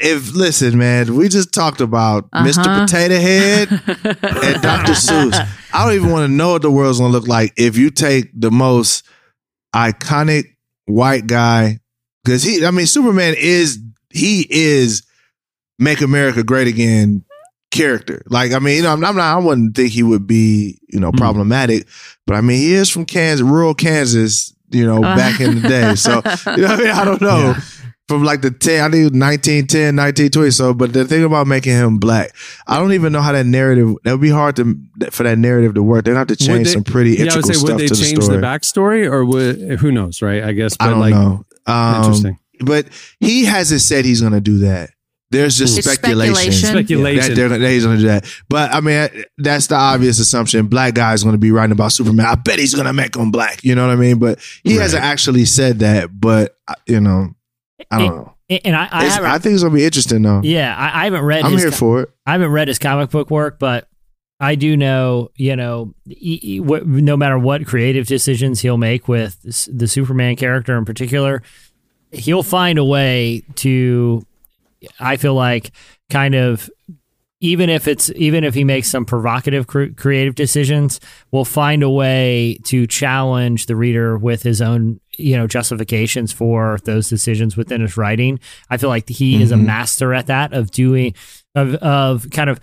[0.03, 2.59] If listen, man, we just talked about Mr.
[2.67, 2.87] Uh-huh.
[2.87, 4.93] Potato Head and Dr.
[4.93, 5.47] Seuss.
[5.73, 8.31] I don't even want to know what the world's gonna look like if you take
[8.35, 9.05] the most
[9.75, 11.81] iconic white guy,
[12.25, 13.79] because he, I mean, Superman is
[14.11, 15.03] he is
[15.79, 17.25] make America great again
[17.71, 18.23] character.
[18.27, 20.99] Like, I mean, you know, I'm, I'm not, I wouldn't think he would be, you
[21.01, 21.19] know, Hmm.
[21.19, 21.87] problematic,
[22.27, 25.95] but I mean, he is from Kansas, rural Kansas, you know, back in the day.
[25.95, 26.15] So,
[26.57, 26.89] you know what I mean?
[26.91, 27.55] I don't know.
[28.11, 30.51] From like the 10, I think 1910, 1920.
[30.51, 32.35] So, but the thing about making him black,
[32.67, 34.77] I don't even know how that narrative, that would be hard to,
[35.13, 36.05] for that narrative to work.
[36.07, 37.79] They'd have to change Would they- some pretty Yeah, I would integral say, stuff would
[37.79, 38.37] they to the change story.
[38.41, 40.43] the backstory or would, who knows, right?
[40.43, 41.45] I guess, but I don't like, know.
[41.67, 42.39] Um, interesting.
[42.63, 42.89] But
[43.21, 44.91] he hasn't said he's going to do that.
[45.31, 46.35] There's just It's speculation.
[46.35, 46.69] speculation.
[46.71, 47.35] Speculation.
[47.37, 48.27] That, that he's going to do that.
[48.49, 50.67] But I mean, that's the obvious assumption.
[50.67, 52.27] Black guy is going to be writing about Superman.
[52.27, 53.63] I bet he's going to make him black.
[53.63, 54.19] You know what I mean?
[54.19, 54.83] But he Right.
[54.83, 56.11] hasn't actually said that.
[56.21, 56.57] But
[56.89, 57.29] you know,
[57.91, 58.35] I don't know.
[58.65, 60.41] And I, I I think it's going to be interesting though.
[60.43, 61.45] yeah, I, I haven't read.
[61.45, 62.11] I'm his here for it.
[62.27, 63.89] I haven't read his comic book work, but
[64.41, 69.07] I do know, you know, e- e- wh- no matter what creative decisions he'll make
[69.07, 69.39] with
[69.71, 71.43] the Superman character in particular,
[72.11, 74.27] he'll find a way to.
[74.99, 75.71] I feel like
[76.09, 76.69] kind of.
[77.43, 81.01] Even if it's even if he makes some provocative cre- creative decisions,
[81.31, 86.79] will find a way to challenge the reader with his own you know justifications for
[86.85, 88.41] those decisions within his writing.
[88.69, 89.65] I feel like he is a Mhm.
[89.65, 91.15] master at that of doing
[91.55, 92.61] of of kind of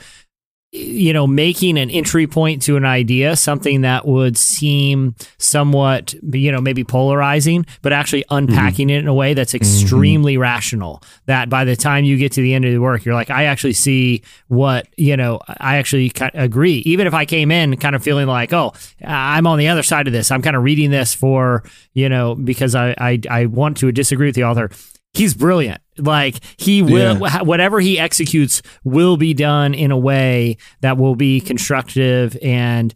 [0.78, 6.52] you know making an entry point to an idea something that would seem somewhat you
[6.52, 8.50] know maybe polarizing but actually mm-hmm.
[8.50, 9.64] unpacking it in a way that's mm-hmm.
[9.64, 11.02] extremely rational.
[11.26, 13.46] That by the time you get to the end of the work you're like i
[13.46, 16.84] actually see what you know i actually agree.
[16.86, 20.08] Even if i came in kind of feeling like oh i'm on the other side
[20.08, 20.32] of this.
[20.32, 21.64] I'm kind of reading this for
[21.94, 24.70] you know because i i, I want to disagree with the author.
[25.14, 30.98] He's brilliant Like he will, whatever he executes will be done in a way that
[30.98, 32.94] will be constructive and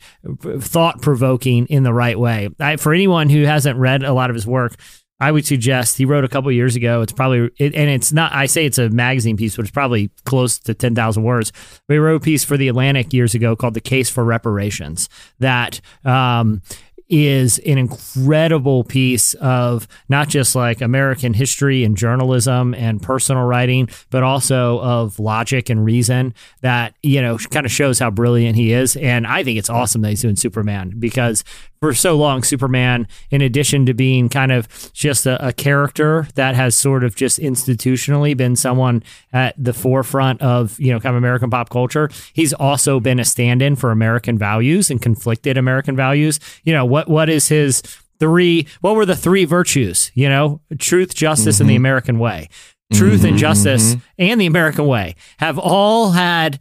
[0.59, 2.49] thought provoking in the right way.
[2.59, 4.75] I, for anyone who hasn't read a lot of his work,
[5.21, 7.01] I would suggest he wrote a couple years ago.
[7.01, 8.33] It's probably it, and it's not.
[8.33, 11.53] I say it's a magazine piece, but it's probably close to ten thousand words.
[11.87, 15.09] But he wrote a piece for the Atlantic years ago called "The Case for Reparations."
[15.37, 16.63] That um,
[17.11, 23.89] is an incredible piece of not just like American history and journalism and personal writing,
[24.09, 28.71] but also of logic and reason that, you know, kind of shows how brilliant he
[28.71, 28.95] is.
[28.95, 31.43] And I think it's awesome that he's doing Superman because
[31.81, 36.53] for so long, Superman, in addition to being kind of just a, a, character that
[36.53, 39.01] has sort of just institutionally been someone
[39.33, 43.25] at the forefront of, you know, kind of American pop culture, he's also been a
[43.25, 46.39] stand in for American values and conflicted American values.
[46.63, 47.81] You know, what what is his
[48.19, 50.11] three, what were the three virtues?
[50.13, 51.63] You know, truth, justice, mm-hmm.
[51.63, 51.81] and the mm-hmm.
[51.81, 52.49] American way.
[52.93, 54.05] Truth mm-hmm, and justice mm-hmm.
[54.19, 56.59] and the American way have all had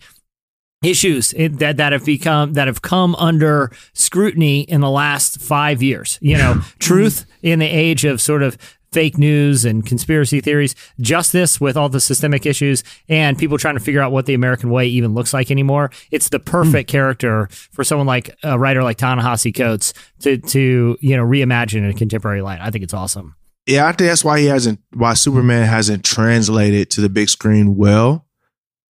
[0.82, 6.18] issues that that have become that have come under scrutiny in the last five years.
[6.22, 8.56] You know, truth in the age of sort of
[8.92, 13.80] fake news and conspiracy theories, justice with all the systemic issues, and people trying to
[13.80, 15.90] figure out what the American way even looks like anymore.
[16.10, 16.92] It's the perfect mm.
[16.92, 21.86] character for someone like a writer like Ta-Nehisi Coates to to you know reimagine in
[21.86, 22.60] a contemporary light.
[22.60, 23.36] I think it's awesome.
[23.66, 27.76] Yeah, I think that's why he hasn't why Superman hasn't translated to the big screen
[27.76, 28.26] well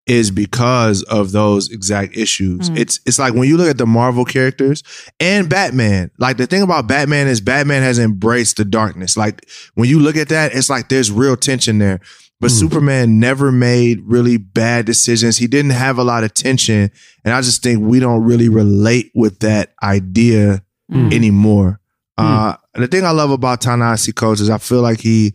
[0.08, 2.70] is because of those exact issues.
[2.70, 2.78] Mm.
[2.78, 4.82] It's it's like when you look at the Marvel characters
[5.20, 9.16] and Batman, like the thing about Batman is Batman has embraced the darkness.
[9.16, 12.00] Like when you look at that, it's like there's real tension there.
[12.40, 12.58] But mm.
[12.58, 15.36] Superman never made really bad decisions.
[15.36, 16.90] He didn't have a lot of tension.
[17.24, 21.12] And I just think we don't really relate with that idea mm.
[21.12, 21.80] anymore.
[22.16, 25.34] Uh, the thing I love about Ta-Nehisi Coates is I feel like he,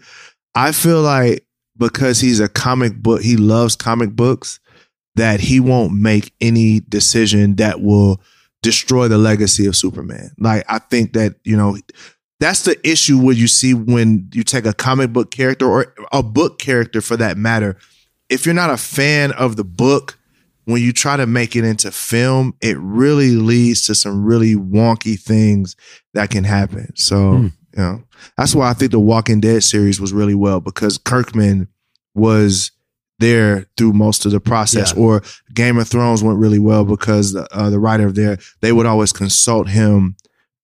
[0.54, 1.46] I feel like
[1.78, 4.60] because he's a comic book, he loves comic books
[5.16, 8.22] that he won't make any decision that will
[8.62, 10.32] destroy the legacy of Superman.
[10.40, 11.78] Like I think that, you know,
[12.40, 16.24] that's the issue where you see when you take a comic book character or a
[16.24, 17.78] book character for that matter.
[18.30, 20.18] If you're not a fan of the book,
[20.66, 25.20] when you try to make it into film, it really leads to some really wonky
[25.20, 25.76] things
[26.14, 26.94] that can happen.
[26.96, 27.44] So, mm.
[27.76, 28.04] you know,
[28.38, 31.68] that's why I think the Walking Dead series was really well because Kirkman
[32.16, 32.72] was
[33.24, 34.94] there through most of the process.
[34.94, 35.02] Yeah.
[35.02, 39.14] Or Game of Thrones went really well because uh, the writer there they would always
[39.14, 40.16] consult him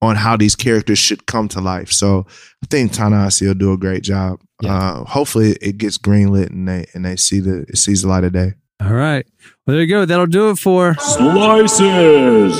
[0.01, 1.91] on how these characters should come to life.
[1.91, 2.25] So
[2.63, 4.39] I think Ta-Nehisi will do a great job.
[4.61, 4.73] Yeah.
[4.73, 8.23] Uh, hopefully it gets greenlit and they and they see the it sees the light
[8.23, 8.53] of day.
[8.81, 9.25] All right.
[9.65, 10.05] Well, there you go.
[10.05, 12.55] That'll do it for Slices.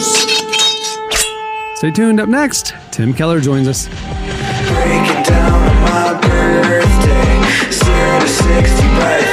[1.76, 2.20] Stay tuned.
[2.20, 3.88] Up next, Tim Keller joins us.
[3.88, 9.29] Breaking down my birthday, zero to sixty by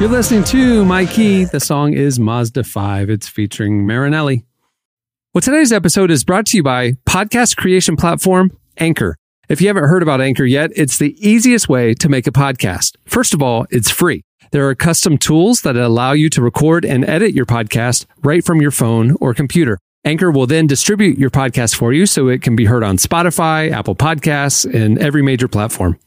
[0.00, 1.42] You're listening to My Key.
[1.42, 3.10] The song is Mazda 5.
[3.10, 4.44] It's featuring Marinelli.
[5.34, 9.16] Well, today's episode is brought to you by podcast creation platform Anchor.
[9.48, 12.94] If you haven't heard about Anchor yet, it's the easiest way to make a podcast.
[13.06, 14.22] First of all, it's free.
[14.52, 18.62] There are custom tools that allow you to record and edit your podcast right from
[18.62, 19.80] your phone or computer.
[20.04, 23.72] Anchor will then distribute your podcast for you so it can be heard on Spotify,
[23.72, 25.98] Apple Podcasts, and every major platform.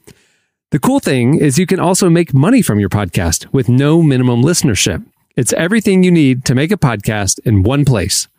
[0.71, 4.41] The cool thing is you can also make money from your podcast with no minimum
[4.41, 5.05] listenership.
[5.35, 8.29] It's everything you need to make a podcast in one place.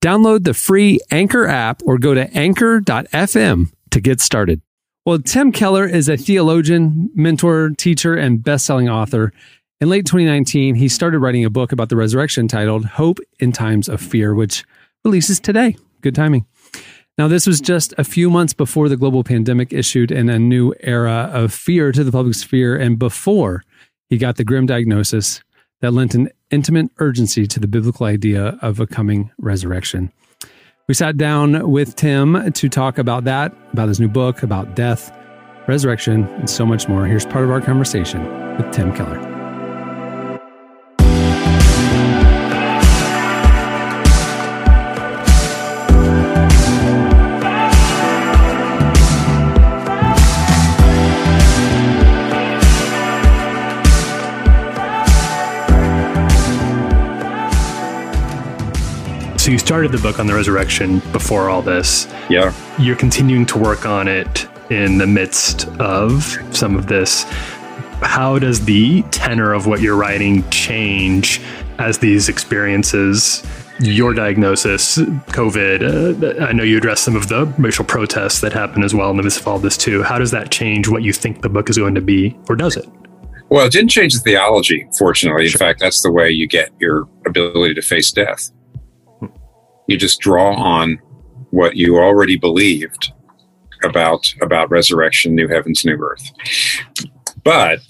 [0.00, 4.60] Download the free Anchor app or go to anchor.fm to get started.
[5.04, 9.32] Well, Tim Keller is a theologian, mentor, teacher, and best-selling author.
[9.80, 13.88] In late 2019, he started writing a book about the resurrection titled Hope in Times
[13.88, 14.64] of Fear, which
[15.04, 15.76] releases today.
[16.00, 16.46] Good timing.
[17.18, 20.72] Now, this was just a few months before the global pandemic issued in a new
[20.80, 23.62] era of fear to the public sphere and before
[24.08, 25.42] he got the grim diagnosis
[25.82, 30.10] that lent an intimate urgency to the biblical idea of a coming resurrection.
[30.88, 35.16] We sat down with Tim to talk about that, about his new book, about death,
[35.68, 37.06] resurrection, and so much more.
[37.06, 38.22] Here's part of our conversation
[38.56, 39.31] with Tim Keller.
[59.72, 62.06] Started the book on the resurrection before all this.
[62.28, 62.52] Yeah.
[62.78, 67.22] You're continuing to work on it in the midst of some of this.
[68.02, 71.40] how does the tenor of what you're writing change
[71.78, 73.42] as these experiences?
[73.80, 76.42] Your diagnosis, COVID.
[76.42, 79.16] Uh, I know you addressed some of the racial protests that happened as well in
[79.16, 80.02] the midst of all this too.
[80.02, 82.76] How does that change what you think the book is going to be, or does
[82.76, 82.86] it?
[83.48, 85.46] Well, it didn't change the theology, fortunately.
[85.46, 88.50] In fact, that's the way you get your ability to face death.
[89.92, 90.98] You just draw on
[91.50, 93.12] what you already believed
[93.84, 96.32] about about resurrection, new heavens, new earth.
[97.44, 97.80] But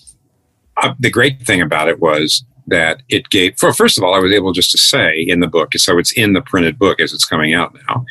[0.83, 3.57] uh, the great thing about it was that it gave.
[3.57, 6.11] For first of all, I was able just to say in the book, so it's
[6.11, 8.05] in the printed book as it's coming out now,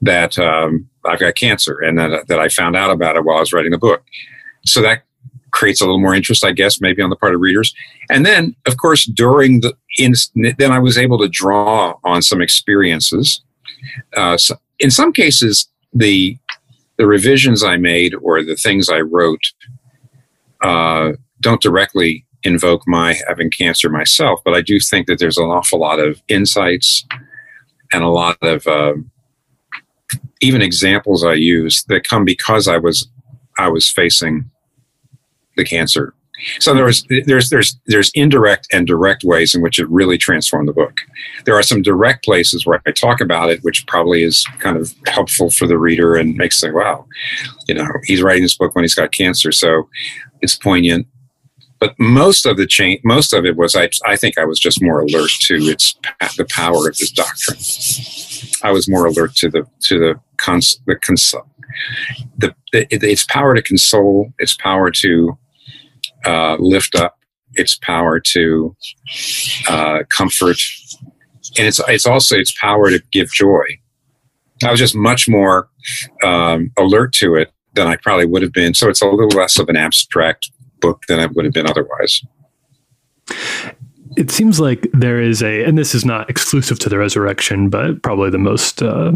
[0.00, 3.40] that um, I've got cancer, and that that I found out about it while I
[3.40, 4.04] was writing the book.
[4.64, 5.02] So that
[5.58, 7.74] creates a little more interest, I guess, maybe on the part of readers.
[8.08, 10.14] And then, of course, during the in,
[10.58, 13.42] then I was able to draw on some experiences.
[14.16, 16.38] Uh, so in some cases, the
[16.96, 19.42] the revisions I made or the things I wrote
[20.62, 25.44] uh, don't directly invoke my having cancer myself, but I do think that there's an
[25.44, 27.04] awful lot of insights
[27.92, 28.94] and a lot of uh,
[30.40, 33.08] even examples I use that come because I was
[33.58, 34.50] I was facing
[35.58, 36.14] the cancer.
[36.60, 40.68] So there was there's there's there's indirect and direct ways in which it really transformed
[40.68, 41.00] the book.
[41.44, 44.94] There are some direct places where I talk about it, which probably is kind of
[45.08, 47.06] helpful for the reader and makes them wow,
[47.66, 49.88] you know, he's writing this book when he's got cancer, so
[50.40, 51.06] it's poignant.
[51.80, 54.80] But most of the change, most of it was I I think I was just
[54.80, 55.96] more alert to its
[56.36, 57.58] the power of this doctrine.
[58.62, 61.34] I was more alert to the to the cons the cons
[62.36, 65.36] the, the its power to console, its power to
[66.24, 67.18] uh, lift up,
[67.54, 68.76] its power to
[69.68, 70.58] uh, comfort,
[71.56, 73.64] and it's it's also its power to give joy.
[74.64, 75.68] I was just much more
[76.24, 78.74] um, alert to it than I probably would have been.
[78.74, 80.50] So it's a little less of an abstract
[80.80, 82.22] book than it would have been otherwise.
[84.16, 88.02] It seems like there is a, and this is not exclusive to the resurrection, but
[88.02, 89.12] probably the most uh,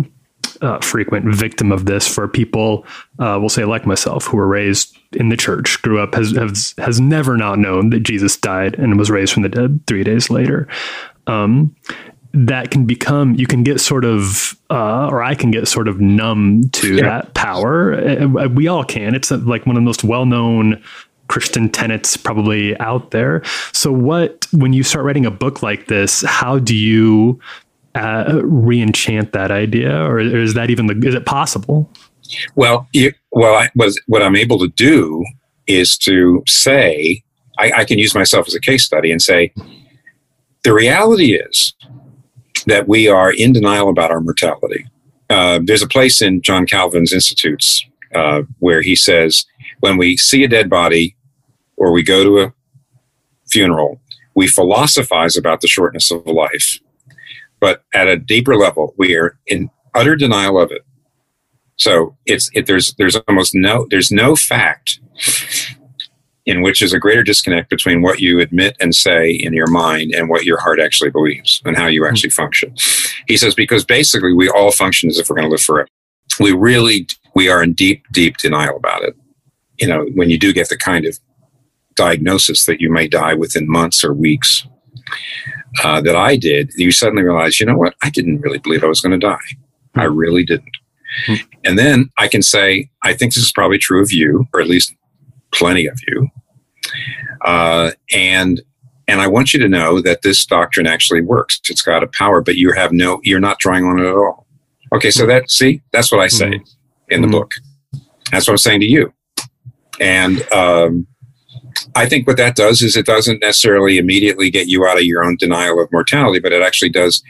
[0.61, 2.87] uh, frequent victim of this for people,
[3.19, 6.75] uh, we'll say like myself, who were raised in the church, grew up, has, has,
[6.79, 10.31] has never not known that Jesus died and was raised from the dead three days
[10.31, 10.69] later.
[11.27, 11.75] Um,
[12.35, 16.01] that can become, you can get sort of, uh, or I can get sort of
[16.01, 17.03] numb to yeah.
[17.03, 17.95] that power.
[17.95, 19.15] Uh, we all can.
[19.15, 20.83] It's uh, like one of the most well known
[21.29, 23.43] Christian tenets probably out there.
[23.73, 27.41] So, what, when you start writing a book like this, how do you
[27.95, 31.07] uh, re-enchant that idea, or, is that even the?
[31.07, 31.91] Is it possible?
[32.55, 32.89] Well,
[33.31, 35.25] well, I, was what I'm able to do
[35.67, 37.23] is to say
[37.59, 39.53] I, I can use myself as a case study and say
[40.65, 41.75] the reality is
[42.67, 44.87] that we are in denial about our mortality.
[45.29, 49.45] Uh, there's a place in John Calvin's Institutes uh, where he says,
[49.81, 51.17] when we see a dead body
[51.77, 52.53] or we go to a
[53.51, 54.01] funeral,
[54.35, 56.79] we philosophize about the shortness of life
[57.62, 60.85] but at a deeper level, we are in utter denial of it.
[61.77, 64.98] So it's it, there's there's almost no there's no fact
[66.44, 70.12] in which is a greater disconnect between what you admit and say in your mind
[70.12, 72.11] and what your heart actually believes and how you hmm.
[72.11, 72.75] actually function.
[73.29, 75.88] He says because basically we all function as if we're going to live forever.
[76.40, 79.14] We really we are in deep deep denial about it.
[79.79, 81.16] You know when you do get the kind of
[81.94, 84.66] diagnosis that you may die within months or weeks
[85.85, 87.94] uh, that I did, you suddenly realize, you know what?
[88.03, 89.37] I didn't really believe I was going to die.
[89.37, 90.01] Mm-hmm.
[90.01, 90.77] I really didn't.
[91.27, 91.46] Mm-hmm.
[91.64, 94.68] And then I can say, I think this is probably true of you, or at
[94.68, 94.94] least
[95.53, 96.29] plenty of you.
[97.44, 98.62] Uh, and
[99.09, 101.61] and I want you to know that this doctrine actually works.
[101.68, 104.46] It's got a power, but you have no, you're not drawing on it at all.
[104.94, 107.12] Okay, so that see, that's what I say mm-hmm.
[107.12, 107.51] in the book.
[108.31, 109.12] That's what I'm saying to you.
[110.01, 111.07] And um,
[111.95, 115.25] I think what that does is it doesn't necessarily immediately get you out of your
[115.25, 117.23] own denial of mortality, but it actually does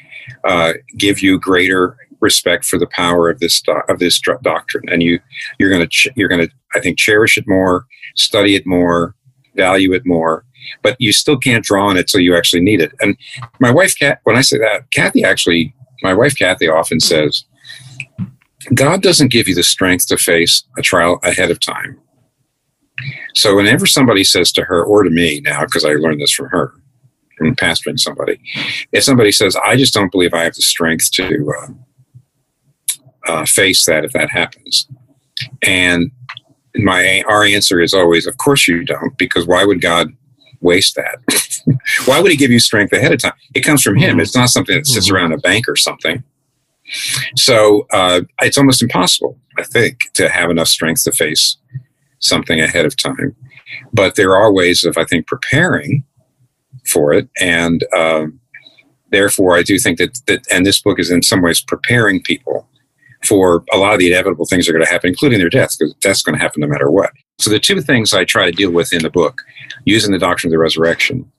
[0.45, 5.03] uh, give you greater respect for the power of this of this do- doctrine, and
[5.03, 5.21] you
[5.59, 9.15] you're going to ch- you're going to I think cherish it more, study it more,
[9.55, 10.45] value it more.
[10.83, 12.93] But you still can't draw on it till you actually need it.
[13.01, 13.17] And
[13.59, 17.45] my wife, Kat, when I say that, Kathy actually, my wife Kathy often says,
[18.73, 21.99] God doesn't give you the strength to face a trial ahead of time.
[23.35, 26.49] So whenever somebody says to her or to me now, because I learned this from
[26.49, 26.75] her,
[27.39, 28.41] from pastoring somebody,
[28.93, 33.85] if somebody says, "I just don't believe I have the strength to uh, uh, face
[33.87, 34.89] that if that happens,"
[35.63, 36.11] and
[36.77, 40.09] my our answer is always, "Of course you don't, because why would God
[40.61, 41.79] waste that?
[42.05, 43.33] why would He give you strength ahead of time?
[43.55, 44.13] It comes from Him.
[44.13, 44.21] Mm-hmm.
[44.21, 45.17] It's not something that sits mm-hmm.
[45.17, 46.23] around a bank or something."
[47.37, 51.57] So uh, it's almost impossible, I think, to have enough strength to face
[52.23, 53.37] something ahead of time.
[53.93, 56.05] But there are ways of, I think, preparing
[56.87, 57.29] for it.
[57.41, 58.41] And um,
[59.11, 62.69] therefore, I do think that, that, and this book is in some ways preparing people
[63.25, 65.77] for a lot of the inevitable things that are going to happen, including their death,
[65.79, 67.13] because that's going to happen no matter what.
[67.39, 69.43] So the two things I try to deal with in the book,
[69.85, 71.31] using the doctrine of the resurrection,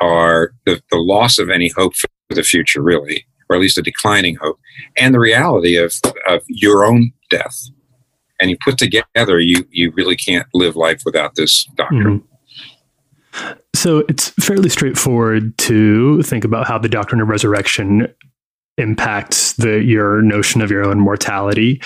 [0.00, 3.82] are the, the loss of any hope for the future, really, or at least a
[3.82, 4.58] declining hope,
[4.96, 5.94] and the reality of,
[6.26, 7.58] of your own death.
[8.40, 12.22] And you put together, you you really can't live life without this doctrine.
[13.74, 18.12] So it's fairly straightforward to think about how the doctrine of resurrection
[18.76, 21.80] impacts the your notion of your own mortality.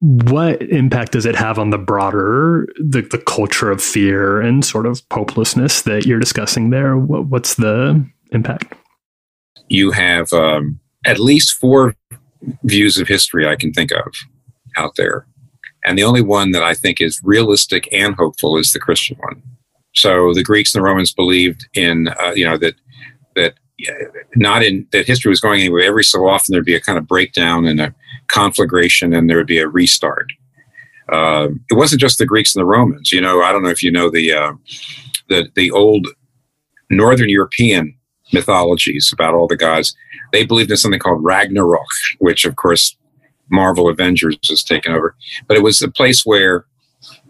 [0.00, 4.86] What impact does it have on the broader the, the culture of fear and sort
[4.86, 6.96] of hopelessness that you're discussing there?
[6.96, 8.74] What, what's the impact?
[9.68, 11.94] You have um, at least four
[12.64, 14.12] views of history I can think of
[14.76, 15.26] out there.
[15.84, 19.42] And the only one that I think is realistic and hopeful is the Christian one.
[19.94, 22.74] So the Greeks and the Romans believed in, uh, you know, that
[23.36, 23.54] that
[24.36, 25.82] not in that history was going anywhere.
[25.82, 27.94] Every so often there'd be a kind of breakdown and a
[28.28, 30.32] conflagration, and there would be a restart.
[31.12, 33.12] Uh, it wasn't just the Greeks and the Romans.
[33.12, 34.52] You know, I don't know if you know the uh,
[35.28, 36.08] the the old
[36.90, 37.96] Northern European
[38.32, 39.94] mythologies about all the gods.
[40.32, 41.86] They believed in something called Ragnarok,
[42.18, 42.96] which of course
[43.50, 45.14] Marvel Avengers has taken over.
[45.46, 46.64] But it was a place where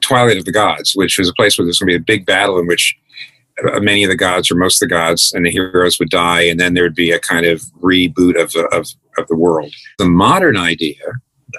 [0.01, 2.27] Twilight of the Gods, which was a place where there's going to be a big
[2.27, 2.97] battle in which
[3.63, 6.43] uh, many of the gods or most of the gods and the heroes would die,
[6.43, 9.73] and then there'd be a kind of reboot of the, of, of the world.
[9.99, 10.99] The modern idea,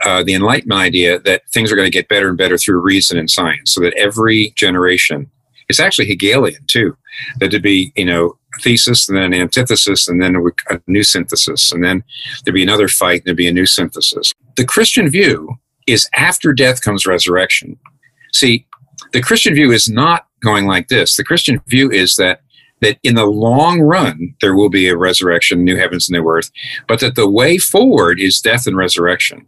[0.04, 3.18] uh, the Enlightenment idea, that things are going to get better and better through reason
[3.18, 5.32] and science, so that every generation,
[5.70, 6.96] it's actually Hegelian too,
[7.40, 10.36] that to be, you know, thesis and then antithesis and then
[10.70, 12.04] a, new synthesis, and then
[12.44, 14.34] there'd be another fight and there'd be a new synthesis.
[14.56, 15.58] The Christian view
[15.88, 17.78] is after death comes resurrection.
[18.34, 18.66] See,
[19.12, 21.16] the Christian view is not going like this.
[21.16, 22.42] The Christian view is that
[22.82, 26.52] that in the long run there will be a resurrection, new heavens, and new earth,
[26.88, 29.48] but that the way forward is death and resurrection.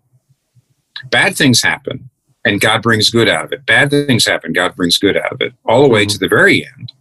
[1.12, 2.10] Bad things happen,
[2.48, 3.66] and God brings good out of it.
[3.66, 6.66] Bad things happen, God brings good out of it, all the way to the very
[6.78, 6.92] end.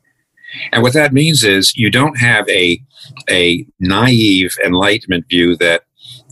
[0.73, 2.81] And what that means is you don't have a
[3.31, 5.83] a naive enlightenment view that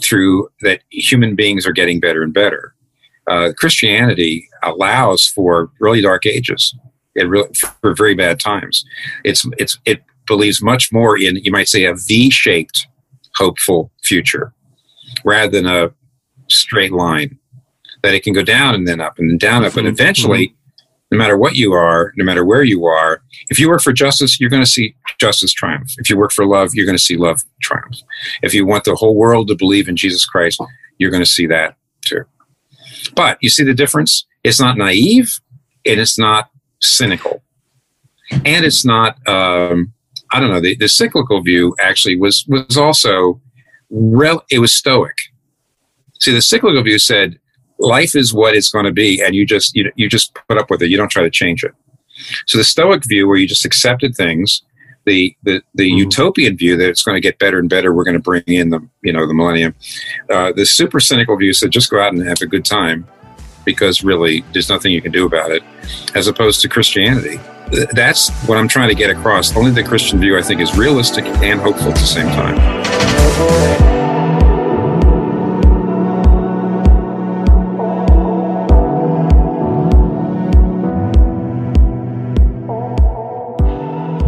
[0.02, 2.74] through that human beings are getting better and better.
[3.26, 6.74] Uh, Christianity allows for really dark ages
[7.14, 7.48] it really,
[7.80, 8.84] for very bad times.
[9.24, 12.86] It's it's it believes much more in you might say a V-shaped
[13.36, 14.52] hopeful future
[15.24, 15.92] rather than a
[16.48, 17.38] straight line
[18.04, 19.76] that it can go down and then up and then down up.
[19.76, 20.54] And eventually
[21.10, 24.40] no matter what you are no matter where you are if you work for justice
[24.40, 25.90] you're going to see justice triumph.
[25.98, 27.96] If you work for love you're going to see love triumph.
[28.42, 30.62] If you want the whole world to believe in jesus christ
[30.98, 32.24] you're going to see that too.
[33.14, 34.26] But you see the difference?
[34.42, 35.40] It's not naive
[35.86, 36.50] and it's not
[36.80, 37.42] cynical.
[38.30, 39.92] And it's not, um,
[40.32, 43.40] I don't know, the, the cyclical view actually was, was also,
[43.90, 45.16] rel- it was stoic.
[46.20, 47.38] See, the cyclical view said,
[47.78, 50.70] life is what it's going to be, and you just, you, you just put up
[50.70, 50.90] with it.
[50.90, 51.72] You don't try to change it.
[52.46, 54.62] So the stoic view, where you just accepted things,
[55.04, 55.98] the the, the mm-hmm.
[55.98, 57.92] utopian view that it's going to get better and better.
[57.92, 59.74] We're going to bring in the you know the millennium.
[60.30, 63.06] Uh, the super cynical view said just go out and have a good time
[63.64, 65.62] because really there's nothing you can do about it,
[66.14, 67.40] as opposed to Christianity.
[67.92, 69.56] That's what I'm trying to get across.
[69.56, 74.03] Only the Christian view, I think, is realistic and hopeful at the same time.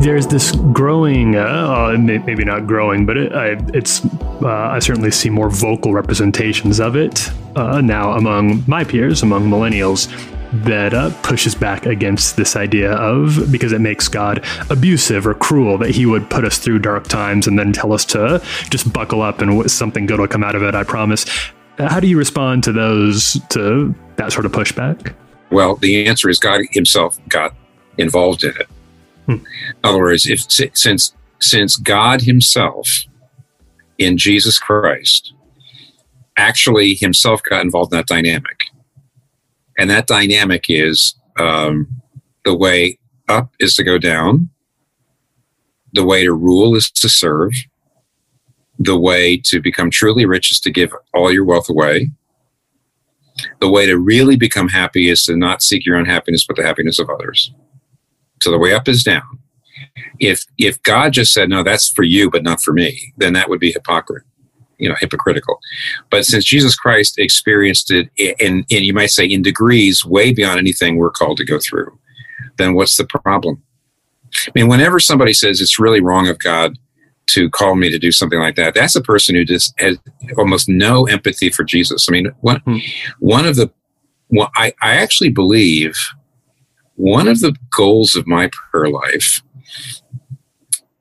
[0.07, 4.05] There's this growing, uh, uh maybe not growing, but it, I, it's
[4.41, 9.49] uh, I certainly see more vocal representations of it uh, now among my peers, among
[9.49, 10.07] millennials,
[10.65, 15.77] that uh, pushes back against this idea of because it makes God abusive or cruel
[15.79, 18.41] that He would put us through dark times and then tell us to
[18.71, 20.77] just buckle up and something good will come out of it.
[20.77, 21.27] I promise.
[21.79, 25.15] How do you respond to those to that sort of pushback?
[25.51, 27.55] Well, the answer is God Himself got
[27.99, 28.69] involved in it.
[29.29, 29.45] In
[29.83, 33.05] other words, if since since God Himself
[33.99, 35.33] in Jesus Christ
[36.37, 38.61] actually Himself got involved in that dynamic,
[39.79, 41.89] and that dynamic is um,
[42.45, 42.99] the way
[43.29, 44.51] up is to go down,
[45.93, 47.53] the way to rule is to serve,
[48.79, 52.11] the way to become truly rich is to give all your wealth away.
[53.61, 56.63] The way to really become happy is to not seek your own happiness, but the
[56.63, 57.53] happiness of others.
[58.43, 59.23] So the way up is down.
[60.21, 63.49] If if God just said, no, that's for you, but not for me, then that
[63.49, 64.27] would be hypocrisy.
[64.79, 65.59] you know hypocritical.
[66.11, 70.59] But since Jesus Christ experienced it in, in you might say in degrees way beyond
[70.59, 71.99] anything we're called to go through,
[72.59, 73.63] then what's the problem?
[74.49, 76.77] I mean, whenever somebody says it's really wrong of God
[77.29, 79.99] to call me to do something like that, that's a person who just has
[80.37, 82.07] almost no empathy for Jesus.
[82.09, 82.79] I mean, one Hmm.
[83.19, 83.71] one of the
[84.29, 85.95] well, I, I actually believe
[86.97, 89.43] one of the goals of my prayer life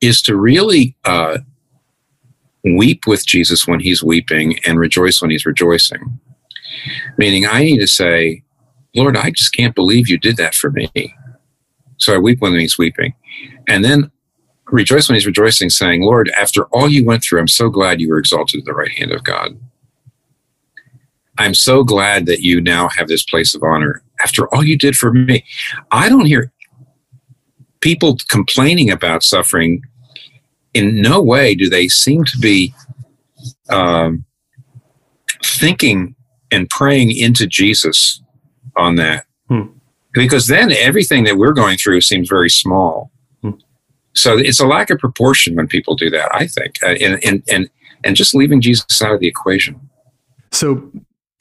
[0.01, 1.39] is to really uh,
[2.63, 6.19] weep with Jesus when he's weeping and rejoice when he's rejoicing.
[7.17, 8.43] Meaning, I need to say,
[8.95, 10.91] Lord, I just can't believe you did that for me.
[11.97, 13.13] So I weep when he's weeping.
[13.67, 14.11] And then
[14.67, 18.09] rejoice when he's rejoicing, saying, Lord, after all you went through, I'm so glad you
[18.09, 19.57] were exalted at the right hand of God.
[21.37, 24.95] I'm so glad that you now have this place of honor after all you did
[24.97, 25.45] for me.
[25.91, 26.51] I don't hear
[27.81, 29.83] people complaining about suffering.
[30.73, 32.73] In no way do they seem to be
[33.69, 34.25] um,
[35.43, 36.15] thinking
[36.51, 38.21] and praying into Jesus
[38.75, 39.25] on that.
[39.47, 39.67] Hmm.
[40.13, 43.11] Because then everything that we're going through seems very small.
[43.41, 43.51] Hmm.
[44.13, 47.43] So it's a lack of proportion when people do that, I think, uh, and, and,
[47.49, 47.69] and,
[48.03, 49.79] and just leaving Jesus out of the equation.
[50.51, 50.91] So,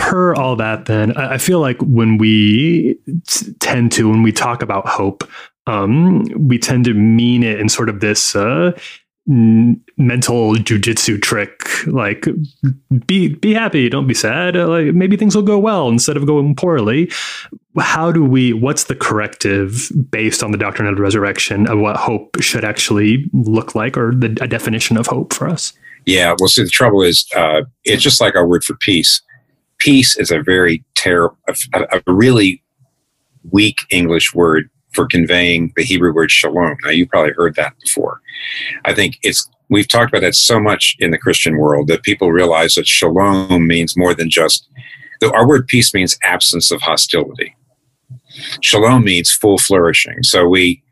[0.04, 4.62] per all that, then I feel like when we t- tend to, when we talk
[4.62, 5.24] about hope,
[5.66, 8.72] um, we tend to mean it in sort of this uh,
[9.30, 12.26] n- mental jujitsu trick, like
[13.06, 14.58] be be happy, don't be sad.
[14.58, 17.10] Uh, like maybe things will go well instead of going poorly.
[17.78, 18.52] How do we?
[18.52, 23.24] What's the corrective based on the doctrine of the resurrection of what hope should actually
[23.32, 25.72] look like, or the a definition of hope for us?
[26.04, 29.22] Yeah, well, see, the trouble is, uh, it's just like our word for peace.
[29.84, 31.36] Peace is a very terrible,
[31.74, 32.62] a, a really
[33.50, 36.78] weak English word for conveying the Hebrew word shalom.
[36.82, 38.22] Now, you probably heard that before.
[38.86, 42.32] I think it's we've talked about that so much in the Christian world that people
[42.32, 44.66] realize that shalom means more than just.
[45.20, 47.54] The, our word peace means absence of hostility.
[48.62, 50.22] Shalom means full flourishing.
[50.22, 50.82] So we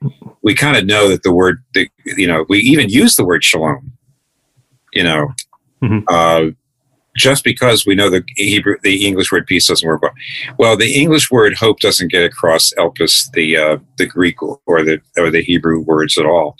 [0.42, 3.42] we kind of know that the word, the, you know, we even use the word
[3.42, 3.92] shalom
[4.92, 5.32] you know,
[5.82, 6.04] Mhm.
[6.08, 6.50] uh,
[7.16, 10.14] just because we know the Hebrew, the English word peace doesn't work well.
[10.58, 15.00] Well, the English word hope doesn't get across Elpis, the uh, the Greek or the
[15.18, 16.56] or the Hebrew words at all,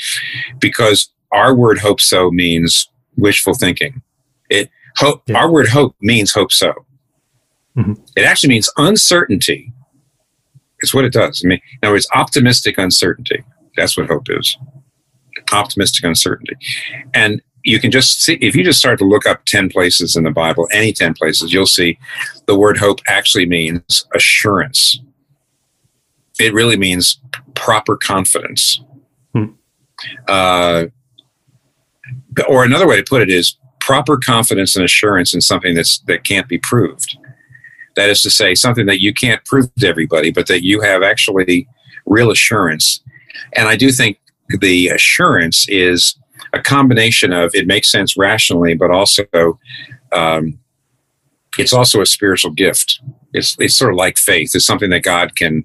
[0.59, 4.03] because our word hope so means wishful thinking.
[4.51, 5.39] It hope Yeah.
[5.39, 6.75] our word hope means hope so.
[7.77, 7.99] Mhm.
[8.17, 9.73] It actually means uncertainty.
[10.81, 11.43] It's what it does.
[11.45, 13.43] I mean, in other words, optimistic uncertainty.
[13.77, 14.59] That's what hope is.
[15.53, 16.55] Optimistic uncertainty,
[17.15, 20.25] and you can just see if you just start to look up 10 places in
[20.25, 21.99] the bible any 10 places you'll see
[22.47, 25.01] the word hope actually means assurance.
[26.39, 27.21] It really means
[27.55, 28.83] proper confidence.
[29.35, 29.53] Hmm.
[30.29, 30.85] uh,
[32.47, 36.25] or another way to put it is proper confidence and assurance in something that's that
[36.25, 37.17] can't be proved.
[37.97, 41.03] That is to say something that you can't prove to everybody but that you have
[41.03, 41.69] actually
[42.05, 43.01] real assurance.
[43.55, 44.19] And i do think
[44.61, 46.17] the assurance is
[46.53, 49.25] a combination of it makes sense rationally, but also
[50.13, 50.59] um,
[51.59, 53.01] it's also a spiritual gift.
[53.33, 54.55] It's it's sort of like faith.
[54.55, 55.65] It's something that God can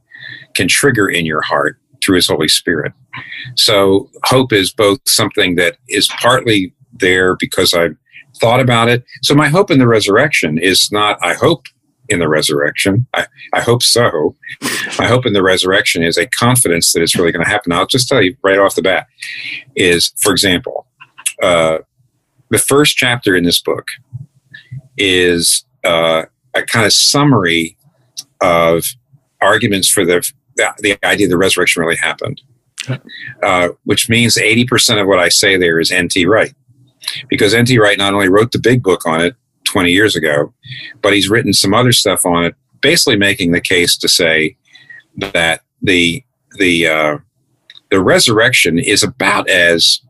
[0.53, 2.93] can trigger in your heart through His Holy Spirit.
[3.55, 7.95] So hope is both something that is partly there because I've
[8.39, 9.03] thought about it.
[9.23, 11.65] So my hope in the resurrection is not I hope
[12.09, 13.07] in the resurrection.
[13.13, 14.35] I, I hope so.
[14.97, 17.71] My hope in the resurrection is a confidence that it's really going to happen.
[17.71, 19.07] I'll just tell you right off the bat
[19.75, 20.87] is, for example,
[21.41, 21.79] uh,
[22.49, 23.89] the first chapter in this book
[24.97, 27.77] is uh, a kind of summary
[28.41, 28.85] of
[29.41, 32.41] arguments for the the, the idea the resurrection really happened,
[33.43, 36.25] uh, which means eighty percent of what I say there is N.T.
[36.25, 36.53] Wright,
[37.29, 37.77] because N.T.
[37.77, 39.35] Wright not only wrote the big book on it
[39.67, 40.53] twenty years ago,
[41.01, 44.55] but he's written some other stuff on it, basically making the case to say
[45.17, 46.23] that the
[46.57, 47.17] the uh,
[47.91, 50.01] the resurrection is about as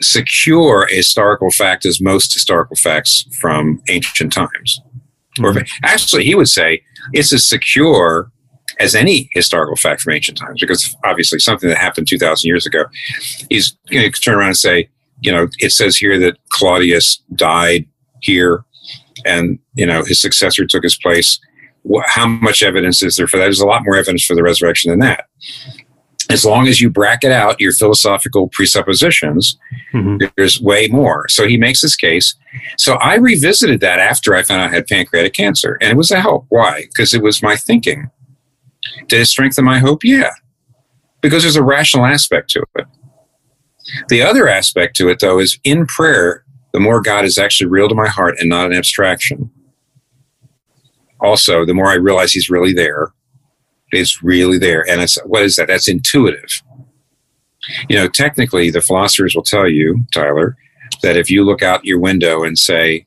[0.00, 4.80] secure a historical fact as most historical facts from ancient times.
[5.42, 5.54] Or
[5.84, 8.30] actually, he would say it's as secure
[8.78, 12.84] as any historical fact from ancient times, because obviously something that happened 2,000 years ago.
[13.48, 14.88] He's going to turn around and say,
[15.20, 17.86] you know, it says here that Claudius died
[18.22, 18.64] here
[19.24, 21.38] and, you know, his successor took his place.
[21.90, 23.44] Wh- How much evidence is there for that?
[23.44, 25.26] There's a lot more evidence for the resurrection than that.
[26.30, 29.58] As long as you bracket out your philosophical presuppositions,
[29.92, 30.30] Mhm.
[30.36, 31.28] there's way more.
[31.28, 32.34] So he makes this case.
[32.76, 36.10] So I revisited that after I found out I had pancreatic cancer, and it was
[36.12, 36.46] a help.
[36.48, 36.82] Why?
[36.82, 38.10] Because it was my thinking.
[39.08, 40.04] Did it strengthen my hope?
[40.04, 40.30] Yeah,
[41.20, 42.86] because there's a rational aspect to it.
[44.08, 47.88] The other aspect to it, though, is in prayer, the more God is actually real
[47.88, 49.50] to my heart and not an abstraction.
[51.20, 53.12] Also, the more I realize He's really there.
[53.92, 54.88] is really there.
[54.88, 55.66] And it's what is that?
[55.68, 56.62] That's intuitive.
[57.88, 60.56] You know, technically, the philosophers will tell you, Tyler,
[61.02, 63.04] that if you look out your window and say,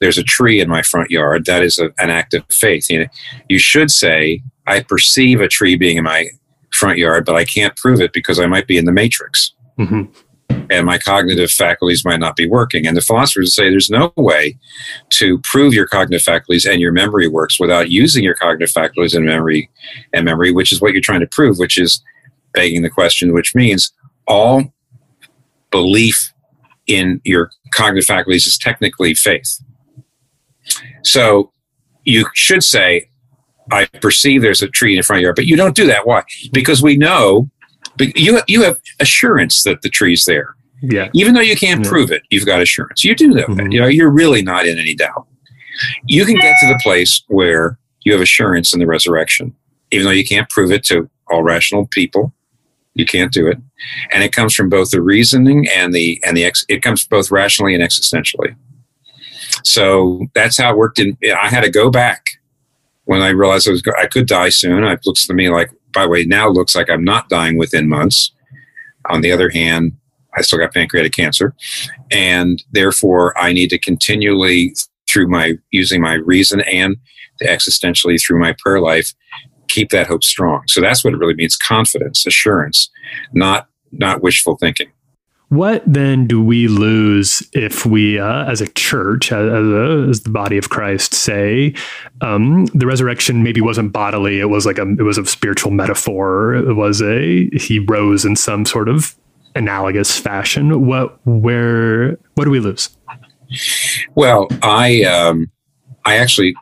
[0.00, 2.88] "There's a tree in my front yard," that is a, an act of faith.
[2.90, 3.06] You know,
[3.48, 6.28] you should say, "I perceive a tree being in my
[6.72, 10.04] front yard, but I can't prove it because I might be in the matrix." hmm
[10.70, 12.86] and my cognitive faculties might not be working.
[12.86, 14.58] And the philosophers say there's no way
[15.10, 19.24] to prove your cognitive faculties and your memory works without using your cognitive faculties and
[19.24, 19.70] memory
[20.12, 22.02] and memory, which is what you're trying to prove, which is
[22.52, 23.92] begging the question, which means
[24.26, 24.72] all
[25.70, 26.32] belief
[26.86, 29.62] in your cognitive faculties is technically faith.
[31.02, 31.52] So
[32.04, 33.08] you should say,
[33.70, 36.06] I perceive there's a tree in front of your yard, but you don't do that.
[36.06, 36.22] Why?
[36.52, 37.50] Because we know
[37.98, 40.54] but you you have assurance that the tree's there.
[40.80, 41.08] Yeah.
[41.12, 41.90] Even though you can't Yeah.
[41.90, 43.04] prove it, you've got assurance.
[43.04, 43.48] You do know that.
[43.48, 43.72] Mhm.
[43.72, 45.26] You know, you're really not in any doubt.
[46.06, 49.54] You can get to the place where you have assurance in the resurrection,
[49.90, 52.32] even though you can't prove it to all rational people.
[52.94, 53.58] You can't do it,
[54.12, 57.30] and it comes from both the reasoning and the and the ex, it comes both
[57.30, 58.54] rationally and existentially.
[59.64, 60.98] So that's how it worked.
[60.98, 62.24] In I had to go back
[63.04, 64.84] when I realized I was I could die soon.
[64.84, 67.88] It looks to me like, by the way, now looks like I'm not dying within
[67.88, 68.32] months.
[69.10, 69.92] On the other hand,
[70.36, 71.54] I still got pancreatic cancer,
[72.10, 74.74] and therefore I need to continually
[75.08, 76.96] through my using my reason and
[77.42, 79.14] existentially through my prayer life
[79.68, 80.62] keep that hope strong.
[80.66, 82.90] So that's what it really means: confidence, assurance,
[83.32, 84.88] not not wishful thinking.
[85.48, 90.30] What then do we lose if we, uh, as a church, as, a, as the
[90.30, 91.74] body of Christ, say
[92.20, 96.54] um, the resurrection maybe wasn't bodily; it was like a it was a spiritual metaphor.
[96.54, 99.16] It was a he rose in some sort of
[99.54, 100.86] analogous fashion.
[100.86, 102.90] What where what do we lose?
[104.14, 105.50] Well, I um,
[106.04, 106.54] I actually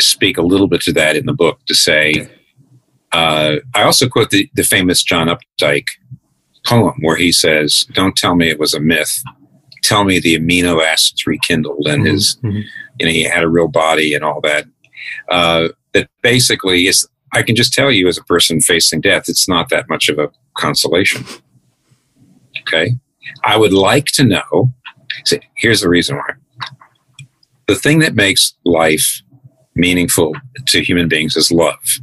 [0.00, 2.28] speak a little bit to that in the book to say
[3.12, 5.86] uh, I also quote the, the famous John Updike
[6.68, 9.22] poem where he says, "Don't tell me it was a myth.
[9.82, 12.64] Tell me the amino acids rekindled and his Mhm.
[12.98, 14.66] you know he had a real body and all that."
[15.30, 17.06] Uh, that basically is.
[17.34, 20.18] I can just tell you, as a person facing death, it's not that much of
[20.18, 21.24] a consolation.
[22.62, 22.94] Okay,
[23.44, 24.72] I would like to know.
[25.24, 26.34] See, here's the reason why.
[27.66, 29.22] The thing that makes life
[29.74, 30.34] meaningful
[30.66, 32.00] to human beings is love.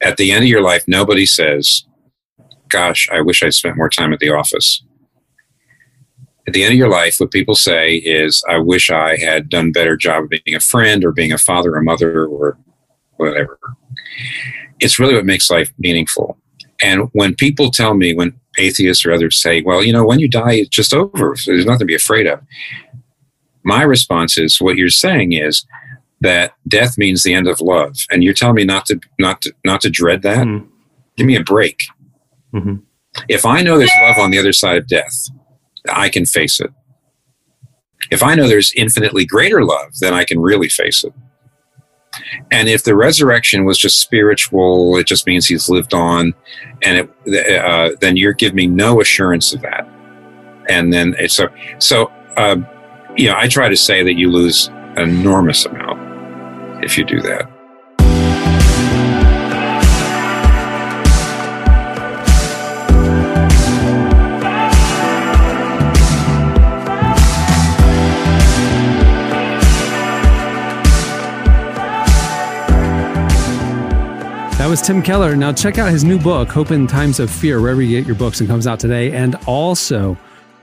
[0.00, 1.84] At the end of your life, nobody says,
[2.72, 4.82] Gosh, I wish I'd spent more time at the office.
[6.46, 9.68] At the end of your life, what people say is, I wish I had done
[9.68, 12.58] a better job of being a friend or being a father or mother or
[13.16, 13.58] whatever.
[14.80, 16.38] It's really what makes life meaningful.
[16.82, 20.28] And when people tell me, when atheists or others say, well, you know, when you
[20.28, 21.36] die, it's just over.
[21.36, 22.40] So there's nothing to be afraid of.
[23.62, 25.64] My response is what you're saying is
[26.20, 27.96] that death means the end of love.
[28.10, 30.46] And you're telling me not to not to not to dread that?
[30.46, 30.66] Mm.
[31.16, 31.82] Give me a break.
[32.54, 32.82] Mhm.
[33.28, 35.28] If I know there's love on the other side of death,
[35.90, 36.70] I can face it.
[38.10, 41.12] If I know there's infinitely greater love, then I can really face it.
[42.50, 46.34] And if the resurrection was just spiritual, it just means he's lived on,
[46.82, 49.88] and it, uh, then you're giving me no assurance of that.
[50.68, 51.48] And then it's so
[51.78, 52.12] so.
[52.36, 52.66] Um,
[53.14, 56.00] you know, I try to say that you lose an enormous amount
[56.82, 57.50] if you do that.
[74.72, 75.36] Was Tim Keller.
[75.36, 78.16] Now check out his new book, Hope in Times of Fear, wherever you get your
[78.16, 79.12] books, and comes out today.
[79.12, 80.16] And also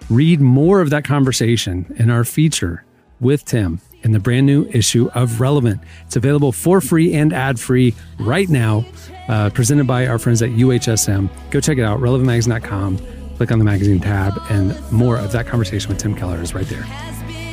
[0.09, 2.83] read more of that conversation in our feature
[3.19, 5.79] with Tim in the brand new issue of Relevant.
[6.07, 8.83] It's available for free and ad free right now,
[9.27, 11.29] uh, presented by our friends at UHSM.
[11.51, 12.97] Go check it out, relevantmagazine.com.
[13.37, 16.65] Click on the magazine tab, and more of that conversation with Tim Keller is right
[16.65, 16.83] there.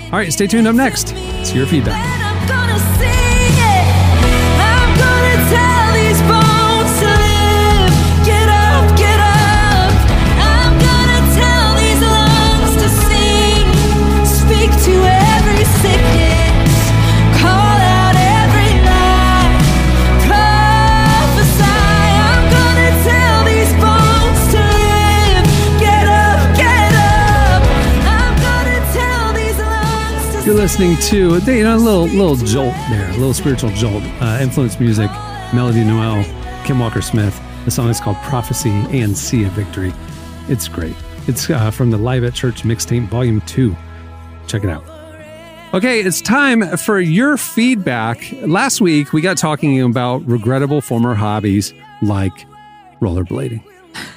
[0.06, 1.12] All right, stay tuned up next.
[1.14, 3.05] It's your feedback.
[30.46, 34.04] You're listening to you know a little little jolt there, a little spiritual jolt.
[34.20, 35.10] Uh, influence music,
[35.52, 36.22] Melody Noel,
[36.64, 37.36] Kim Walker Smith.
[37.64, 39.92] The song is called Prophecy and See a Victory.
[40.48, 40.94] It's great.
[41.26, 43.74] It's uh, from the Live at Church Mixtape Volume 2.
[44.46, 44.84] Check it out.
[45.74, 48.32] Okay, it's time for your feedback.
[48.42, 52.46] Last week, we got talking about regrettable former hobbies like
[53.00, 53.62] rollerblading.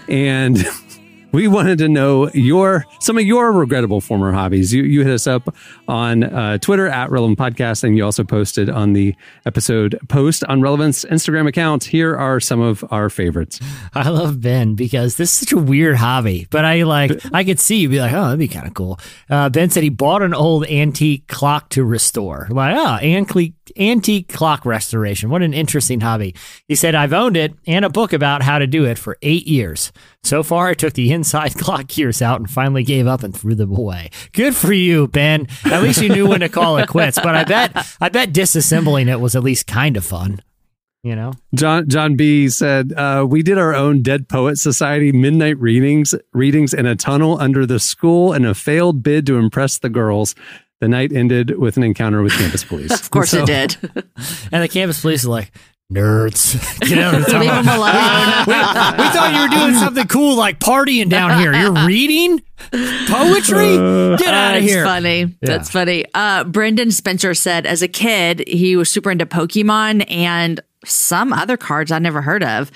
[0.07, 0.57] And
[1.31, 4.73] we wanted to know your some of your regrettable former hobbies.
[4.73, 5.55] You, you hit us up
[5.87, 9.15] on uh, Twitter at Relevant Podcast, and you also posted on the
[9.45, 11.83] episode post on Relevant's Instagram account.
[11.83, 13.59] Here are some of our favorites.
[13.93, 17.59] I love Ben because this is such a weird hobby, but I like I could
[17.59, 18.99] see you be like, oh, that'd be kind of cool.
[19.29, 22.47] Uh, ben said he bought an old antique clock to restore.
[22.49, 25.29] Like, oh, antique antique clock restoration.
[25.29, 26.35] What an interesting hobby.
[26.67, 29.47] He said I've owned it and a book about how to do it for eight
[29.47, 29.91] years.
[30.23, 33.55] So far, I took the inside clock gears out and finally gave up and threw
[33.55, 34.09] them away.
[34.33, 35.47] Good for you, Ben.
[35.65, 37.17] At least you knew when to call it quits.
[37.21, 40.41] But I bet I bet disassembling it was at least kind of fun.
[41.01, 41.31] You know.
[41.55, 46.73] John John B said uh, we did our own Dead Poet Society midnight readings readings
[46.73, 50.35] in a tunnel under the school in a failed bid to impress the girls.
[50.81, 52.91] The night ended with an encounter with campus police.
[53.01, 53.77] Of course So- it did.
[54.51, 55.51] And the campus police are like,
[55.91, 56.53] nerds.
[56.87, 58.45] Get out of the Leave them alone.
[58.47, 61.53] we, we thought you were doing something cool like partying down here.
[61.53, 62.41] You're reading
[63.07, 63.75] poetry?
[64.17, 64.83] Get out of That's here.
[64.85, 65.35] funny.
[65.41, 66.05] That's funny.
[66.13, 71.57] Uh, Brendan Spencer said as a kid, he was super into Pokemon and some other
[71.57, 72.71] cards I never heard of.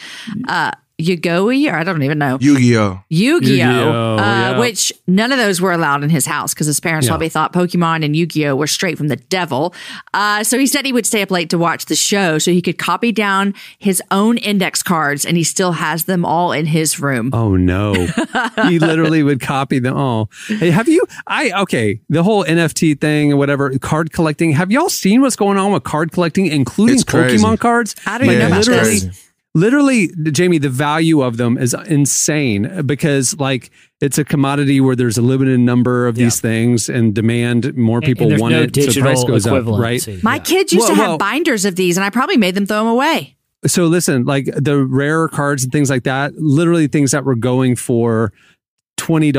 [0.47, 0.71] Uh,
[1.03, 2.37] Yugoi, or I don't even know.
[2.39, 3.01] Yu-Gi-Oh.
[3.09, 4.59] Yu-Gi-Oh, Yu-Gi-Oh, uh, yeah.
[4.59, 7.11] which none of those were allowed in his house because his parents Yeah.
[7.11, 9.73] probably thought Pokemon and Yu-Gi-Oh were straight from the devil.
[10.13, 12.61] Uh, so he said he would stay up late to watch the show so he
[12.61, 16.99] could copy down his own index cards, and he still has them all in his
[16.99, 17.29] room.
[17.33, 17.93] Oh no.
[18.67, 20.29] he literally would copy them all.
[20.47, 24.51] Hey, have you I okay, the whole NFT thing and whatever, card collecting.
[24.53, 27.37] Have y'all seen what's going on with card collecting, including It's crazy.
[27.43, 27.95] Pokemon cards?
[28.05, 32.81] I don't even know Yeah, about it's literally Jamie, the value of them is insane
[32.85, 33.69] because like
[34.01, 38.05] it's a commodity where there's a limited number of these things and demand more And-
[38.05, 38.75] people and there's want no it.
[38.75, 40.07] So the price goes up, right?
[40.23, 40.39] My Yeah.
[40.41, 42.87] kids used to have well- binders of these, and I probably made them throw them
[42.87, 43.35] away.
[43.65, 47.75] so listen, like the rare cards and things like that, literally things that were going
[47.77, 48.33] for
[48.97, 49.31] twenty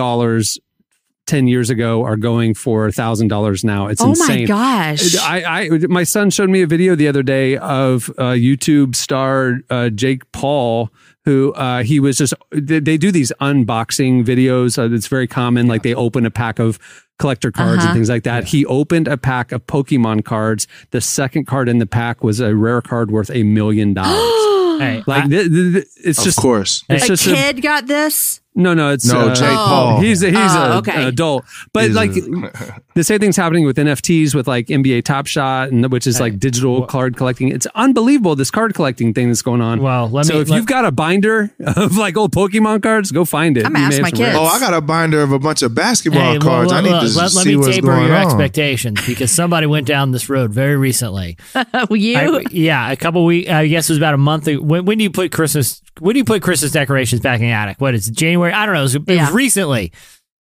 [1.25, 3.87] dollars ten years ago are going for thousand dollars now.
[3.89, 4.51] It's oh insane.
[4.51, 4.65] Oh my
[4.95, 5.17] gosh!
[5.17, 9.61] I, I, my son showed me a video the other day of uh, YouTube star
[9.71, 10.91] uh, Jake Paul,
[11.25, 12.35] who uh, he was just.
[12.51, 14.79] They, they do these unboxing videos.
[14.79, 15.67] Uh, it's very common.
[15.67, 16.79] Like they open a pack of
[17.19, 17.89] collector cards Uh-huh.
[17.91, 18.45] and things like that.
[18.45, 20.67] He opened a pack of Pokemon cards.
[20.91, 24.51] The second card in the pack was a rare card worth a million dollars.
[24.75, 26.85] Hey, Like I- th- th- th- it's Of just of course.
[26.89, 28.41] It's a just kid got this.
[28.55, 29.55] No, no, it's No, uh, Jake Oh.
[29.67, 30.01] Paul.
[30.01, 31.03] He's a, he's Oh, a, okay.
[31.03, 35.05] an adult, but He's like a- the same thing's happening with NFTs with like NBA
[35.05, 37.49] Top Shot and which is like digital card collecting.
[37.49, 39.81] It's unbelievable this card collecting thing that's going on.
[39.83, 43.11] Well, let so me- if let- you've got a binder of like old Pokemon cards,
[43.11, 43.67] go find it.
[43.67, 44.37] I'm You gonna ask my some kids.
[44.37, 46.71] Oh, I got a binder of a bunch of basketball Hey, cards.
[46.71, 48.25] well, I need look, to let, see let me what's taper going your on.
[48.27, 51.37] expectations because somebody went down this road very recently.
[51.91, 52.17] you?
[52.19, 53.51] I- yeah, a couple weeks.
[53.51, 54.47] I guess it was about a month.
[54.47, 54.61] ago.
[54.63, 55.81] When, when do you put Christmas?
[56.01, 57.81] When do you put Christmas decorations back in the attic?
[57.81, 58.44] What is it, January?
[58.53, 58.81] I don't know.
[58.81, 59.33] It was, it was Yeah.
[59.33, 59.93] recently,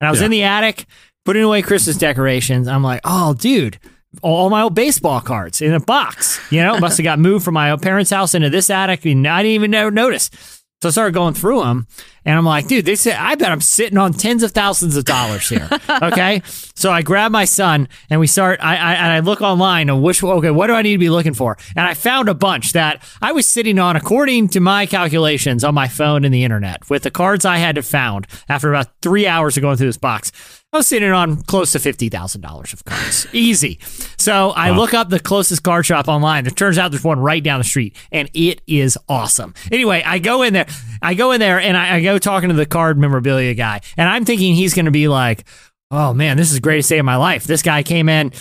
[0.01, 0.87] and I was in the attic
[1.25, 2.67] putting away Christmas decorations.
[2.69, 3.79] I'm like, oh, dude.
[4.21, 7.55] All my old baseball cards in a box, you know, must have got moved from
[7.55, 10.62] my parents' house into this attic, and I didn't even notice.
[10.83, 11.87] So I started going through them,
[12.25, 15.05] and I'm like, dude, they said, I bet I'm sitting on tens of thousands of
[15.05, 15.69] dollars here.
[16.03, 16.43] Okay,
[16.75, 18.59] so I grab my son, and we start.
[18.61, 21.11] I, I and I look online and which okay, what do I need to be
[21.11, 21.57] looking for?
[21.77, 25.75] And I found a bunch that I was sitting on, according to my calculations on
[25.75, 29.29] my phone and the internet, with the cards I had to found after about three
[29.29, 30.33] hours of going through this box.
[30.75, 33.79] I was sitting on close to fifty thousand dollars of cards, easy.
[34.17, 36.47] So I look up the closest card shop online.
[36.47, 39.53] It turns out there's one right down the street, and it is awesome.
[39.71, 40.67] Anyway, I go in there,
[41.03, 44.09] I go in there, and I, I go talking to the card memorabilia guy, and
[44.09, 45.45] I'm thinking he's going to be like,
[45.91, 48.33] "Oh man, this is the greatest day of my life." This guy came in.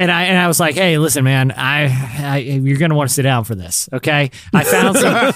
[0.00, 1.88] And I and I was like, hey, listen, man, I,
[2.20, 4.30] I you're gonna want to sit down for this, okay?
[4.54, 5.12] I found some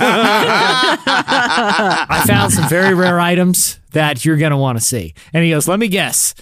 [2.09, 5.15] I found some very rare items that you're gonna want to see.
[5.33, 6.35] And he goes, let me guess.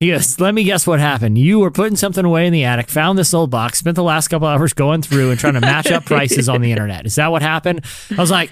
[0.00, 1.38] He goes, let me guess what happened.
[1.38, 4.28] You were putting something away in the attic, found this old box, spent the last
[4.28, 7.06] couple hours going through and trying to match up prices on the internet.
[7.06, 7.84] Is that what happened?
[8.10, 8.50] I was like,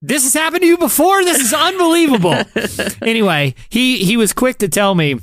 [0.00, 1.24] this has happened to you before.
[1.24, 2.36] This is unbelievable.
[3.06, 5.20] anyway, he he was quick to tell me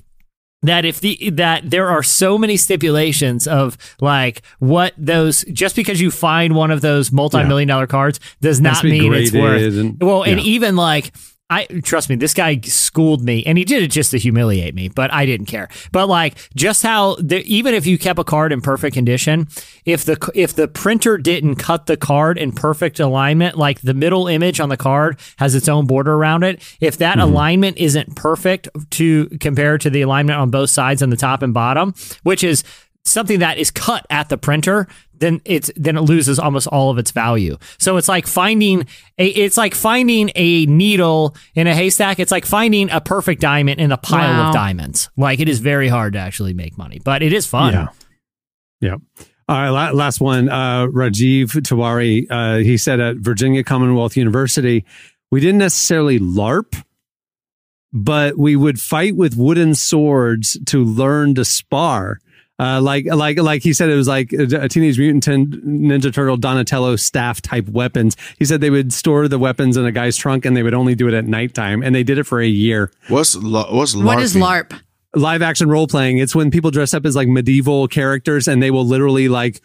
[0.63, 5.99] that if the that there are so many stipulations of like what those just because
[5.99, 10.23] you find one of those multi-million dollar cards does not mean it's worth and- well
[10.23, 11.11] and even like
[11.51, 14.87] I trust me, this guy schooled me, and he did it just to humiliate me,
[14.87, 15.67] but I didn't care.
[15.91, 19.49] But like, just how the, even if you kept a card in perfect condition,
[19.83, 24.27] if the if the printer didn't cut the card in perfect alignment, like the middle
[24.27, 27.29] image on the card has its own border around it, if that mm-hmm.
[27.29, 31.53] alignment isn't perfect to compare to the alignment on both sides on the top and
[31.53, 31.93] bottom,
[32.23, 32.63] which is
[33.05, 36.97] something that is cut at the printer, then it's then it loses almost all of
[36.97, 37.57] its value.
[37.77, 38.85] So it's like finding
[39.17, 42.19] a it's like finding a needle in a haystack.
[42.19, 44.47] It's like finding a perfect diamond in a pile Wow.
[44.49, 45.09] of diamonds.
[45.17, 47.73] Like it is very hard to actually make money, but it is fun.
[47.73, 47.87] Yeah.
[48.79, 48.95] Yeah.
[49.49, 50.47] All right, last one.
[50.47, 54.85] Uh, Rajiv Tiwari, uh, he said at Virginia Commonwealth University,
[55.29, 56.81] we didn't necessarily LARP,
[57.91, 62.19] but we would fight with wooden swords to learn to spar.
[62.61, 66.13] Uh, like, like, like he said, it was like a, a Teenage Mutant Tin- Ninja
[66.13, 68.15] Turtle Donatello staff type weapons.
[68.37, 70.93] He said they would store the weapons in a guy's trunk and they would only
[70.93, 74.19] do it at nighttime, and they did it for a year What's la- what's What
[74.21, 74.69] is LARPing?
[74.69, 74.81] LARP?
[75.15, 76.19] live action role playing.
[76.19, 79.59] It's when people dress up as like medieval characters and they will literally like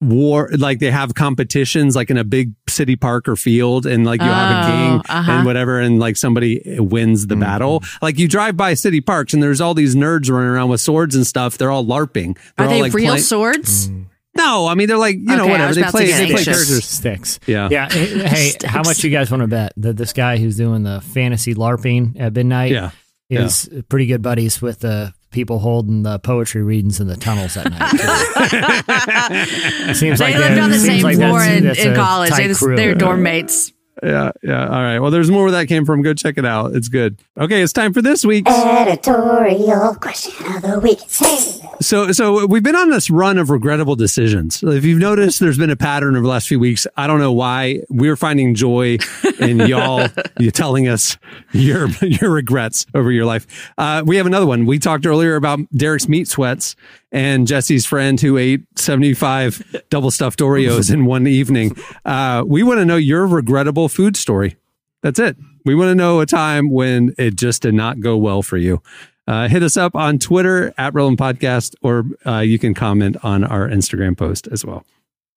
[0.00, 4.20] war like they have competitions like in a big city park or field and like
[4.20, 5.32] you have a Oh, king uh-huh.
[5.32, 7.42] and whatever and like somebody wins the mm-hmm.
[7.42, 7.82] battle.
[8.00, 11.16] Like you drive by city parks and there's all these nerds running around with swords
[11.16, 11.58] and stuff.
[11.58, 12.38] They're all larping.
[12.56, 13.88] They're Are all they like real play- swords?
[13.88, 14.04] Mm.
[14.36, 15.74] no i mean they're like you know Okay, I whatever.
[15.74, 16.54] they play get they play anxious.
[16.54, 16.84] characters.
[16.84, 17.40] Sticks.
[17.48, 17.68] yeah.
[17.70, 17.88] Yeah.
[17.90, 19.72] Eh, eh, hey, how much you guys want to bet?
[19.78, 22.90] That this guy who's doing the fantasy LARPing at midnight yeah.
[23.28, 27.70] is pretty good buddies with the people holding the poetry readings in the tunnels at
[27.70, 27.88] night.
[29.96, 32.30] Seems They like lived on the same floor that's- in, in college.
[32.32, 32.76] They, crew.
[32.76, 33.72] they're dorm mates.
[34.02, 36.74] Yeah yeah all right well there's more where that came from go check it out
[36.74, 41.00] it's good okay it's time for this week's Editorial question of the week.
[41.10, 41.60] Hey.
[41.80, 44.62] So, so we've been on this run of regrettable decisions.
[44.62, 46.86] If you've noticed, there's been a pattern over the last few weeks.
[46.96, 47.80] I don't know why.
[47.88, 48.98] We're finding joy
[49.38, 51.16] in y'all you telling us
[51.52, 53.72] your your regrets over your life.
[53.78, 54.66] Uh, we have another one.
[54.66, 56.76] We talked earlier about Derek's meat sweats
[57.12, 61.76] and Jesse's friend who ate 75 double stuffed Oreos in one evening.
[62.04, 64.56] Uh, we want to know your regrettable food story.
[65.02, 65.36] That's it.
[65.64, 68.82] We want to know a time when it just did not go well for you.
[69.26, 73.44] Uh, hit us up on Twitter at Relevant Podcast, or uh, you can comment on
[73.44, 74.84] our Instagram post as well.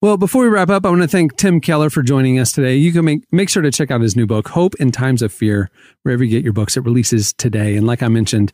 [0.01, 2.75] Well, before we wrap up, I want to thank Tim Keller for joining us today.
[2.75, 5.31] You can make, make sure to check out his new book, Hope in Times of
[5.31, 5.69] Fear,
[6.01, 6.75] wherever you get your books.
[6.75, 7.75] It releases today.
[7.75, 8.51] And like I mentioned,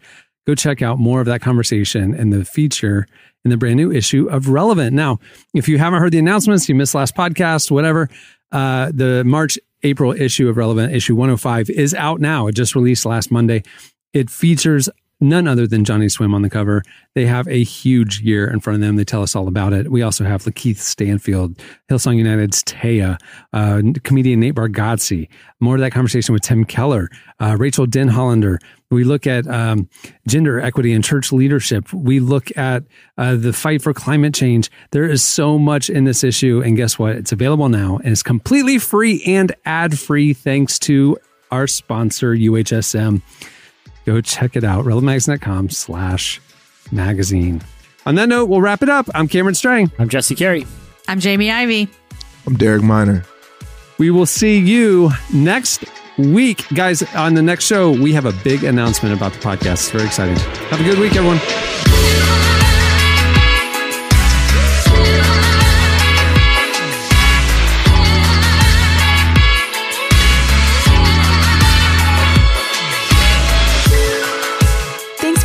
[0.47, 3.05] go check out more of that conversation and the feature
[3.43, 4.95] in the brand new issue of Relevant.
[4.95, 5.19] Now,
[5.53, 8.09] if you haven't heard the announcements, you missed last podcast, whatever,
[8.53, 12.47] uh, the March April issue of Relevant, issue 105, is out now.
[12.47, 13.63] It just released last Monday.
[14.13, 14.89] It features
[15.19, 16.83] none other than Johnny Swim on the cover.
[17.15, 18.95] They have a huge year in front of them.
[18.95, 19.89] They tell us all about it.
[19.91, 21.57] We also have Lakeith Stanfield,
[21.89, 23.19] Hillsong United's Taya,
[23.53, 25.27] uh, comedian Nate Bargatze.
[25.59, 27.09] More of that conversation with Tim Keller,
[27.39, 28.57] uh, Rachael Denhollander.
[28.91, 29.89] We look at um,
[30.27, 31.91] gender equity and church leadership.
[31.91, 32.83] We look at
[33.17, 34.69] uh, the fight for climate change.
[34.91, 36.61] There is so much in this issue.
[36.63, 37.15] And guess what?
[37.15, 41.17] It's available now and it's completely free and ad free thanks to
[41.51, 43.21] our sponsor, UHSM
[44.07, 44.85] go check it out.
[44.85, 46.41] Relevantmagazine.com slash
[46.91, 47.61] magazine.
[48.05, 49.07] On that note we'll wrap it up.
[49.13, 49.91] I'm cameron strang.
[49.99, 50.65] I'm Jesse Carey.
[51.07, 51.89] I'm Jamie Ivey.
[52.47, 53.25] I'm Derek Minor.
[53.99, 55.83] we will see you next
[56.17, 56.65] week.
[56.73, 59.73] Guys on the next show we have a big announcement about the podcast.
[59.73, 60.37] It's very exciting.
[60.69, 62.46] Have a good week everyone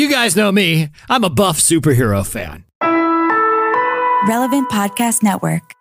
[0.00, 0.88] You guys know me.
[1.10, 2.64] I'm a buff superhero fan.
[4.26, 5.74] Relevant Podcast Network.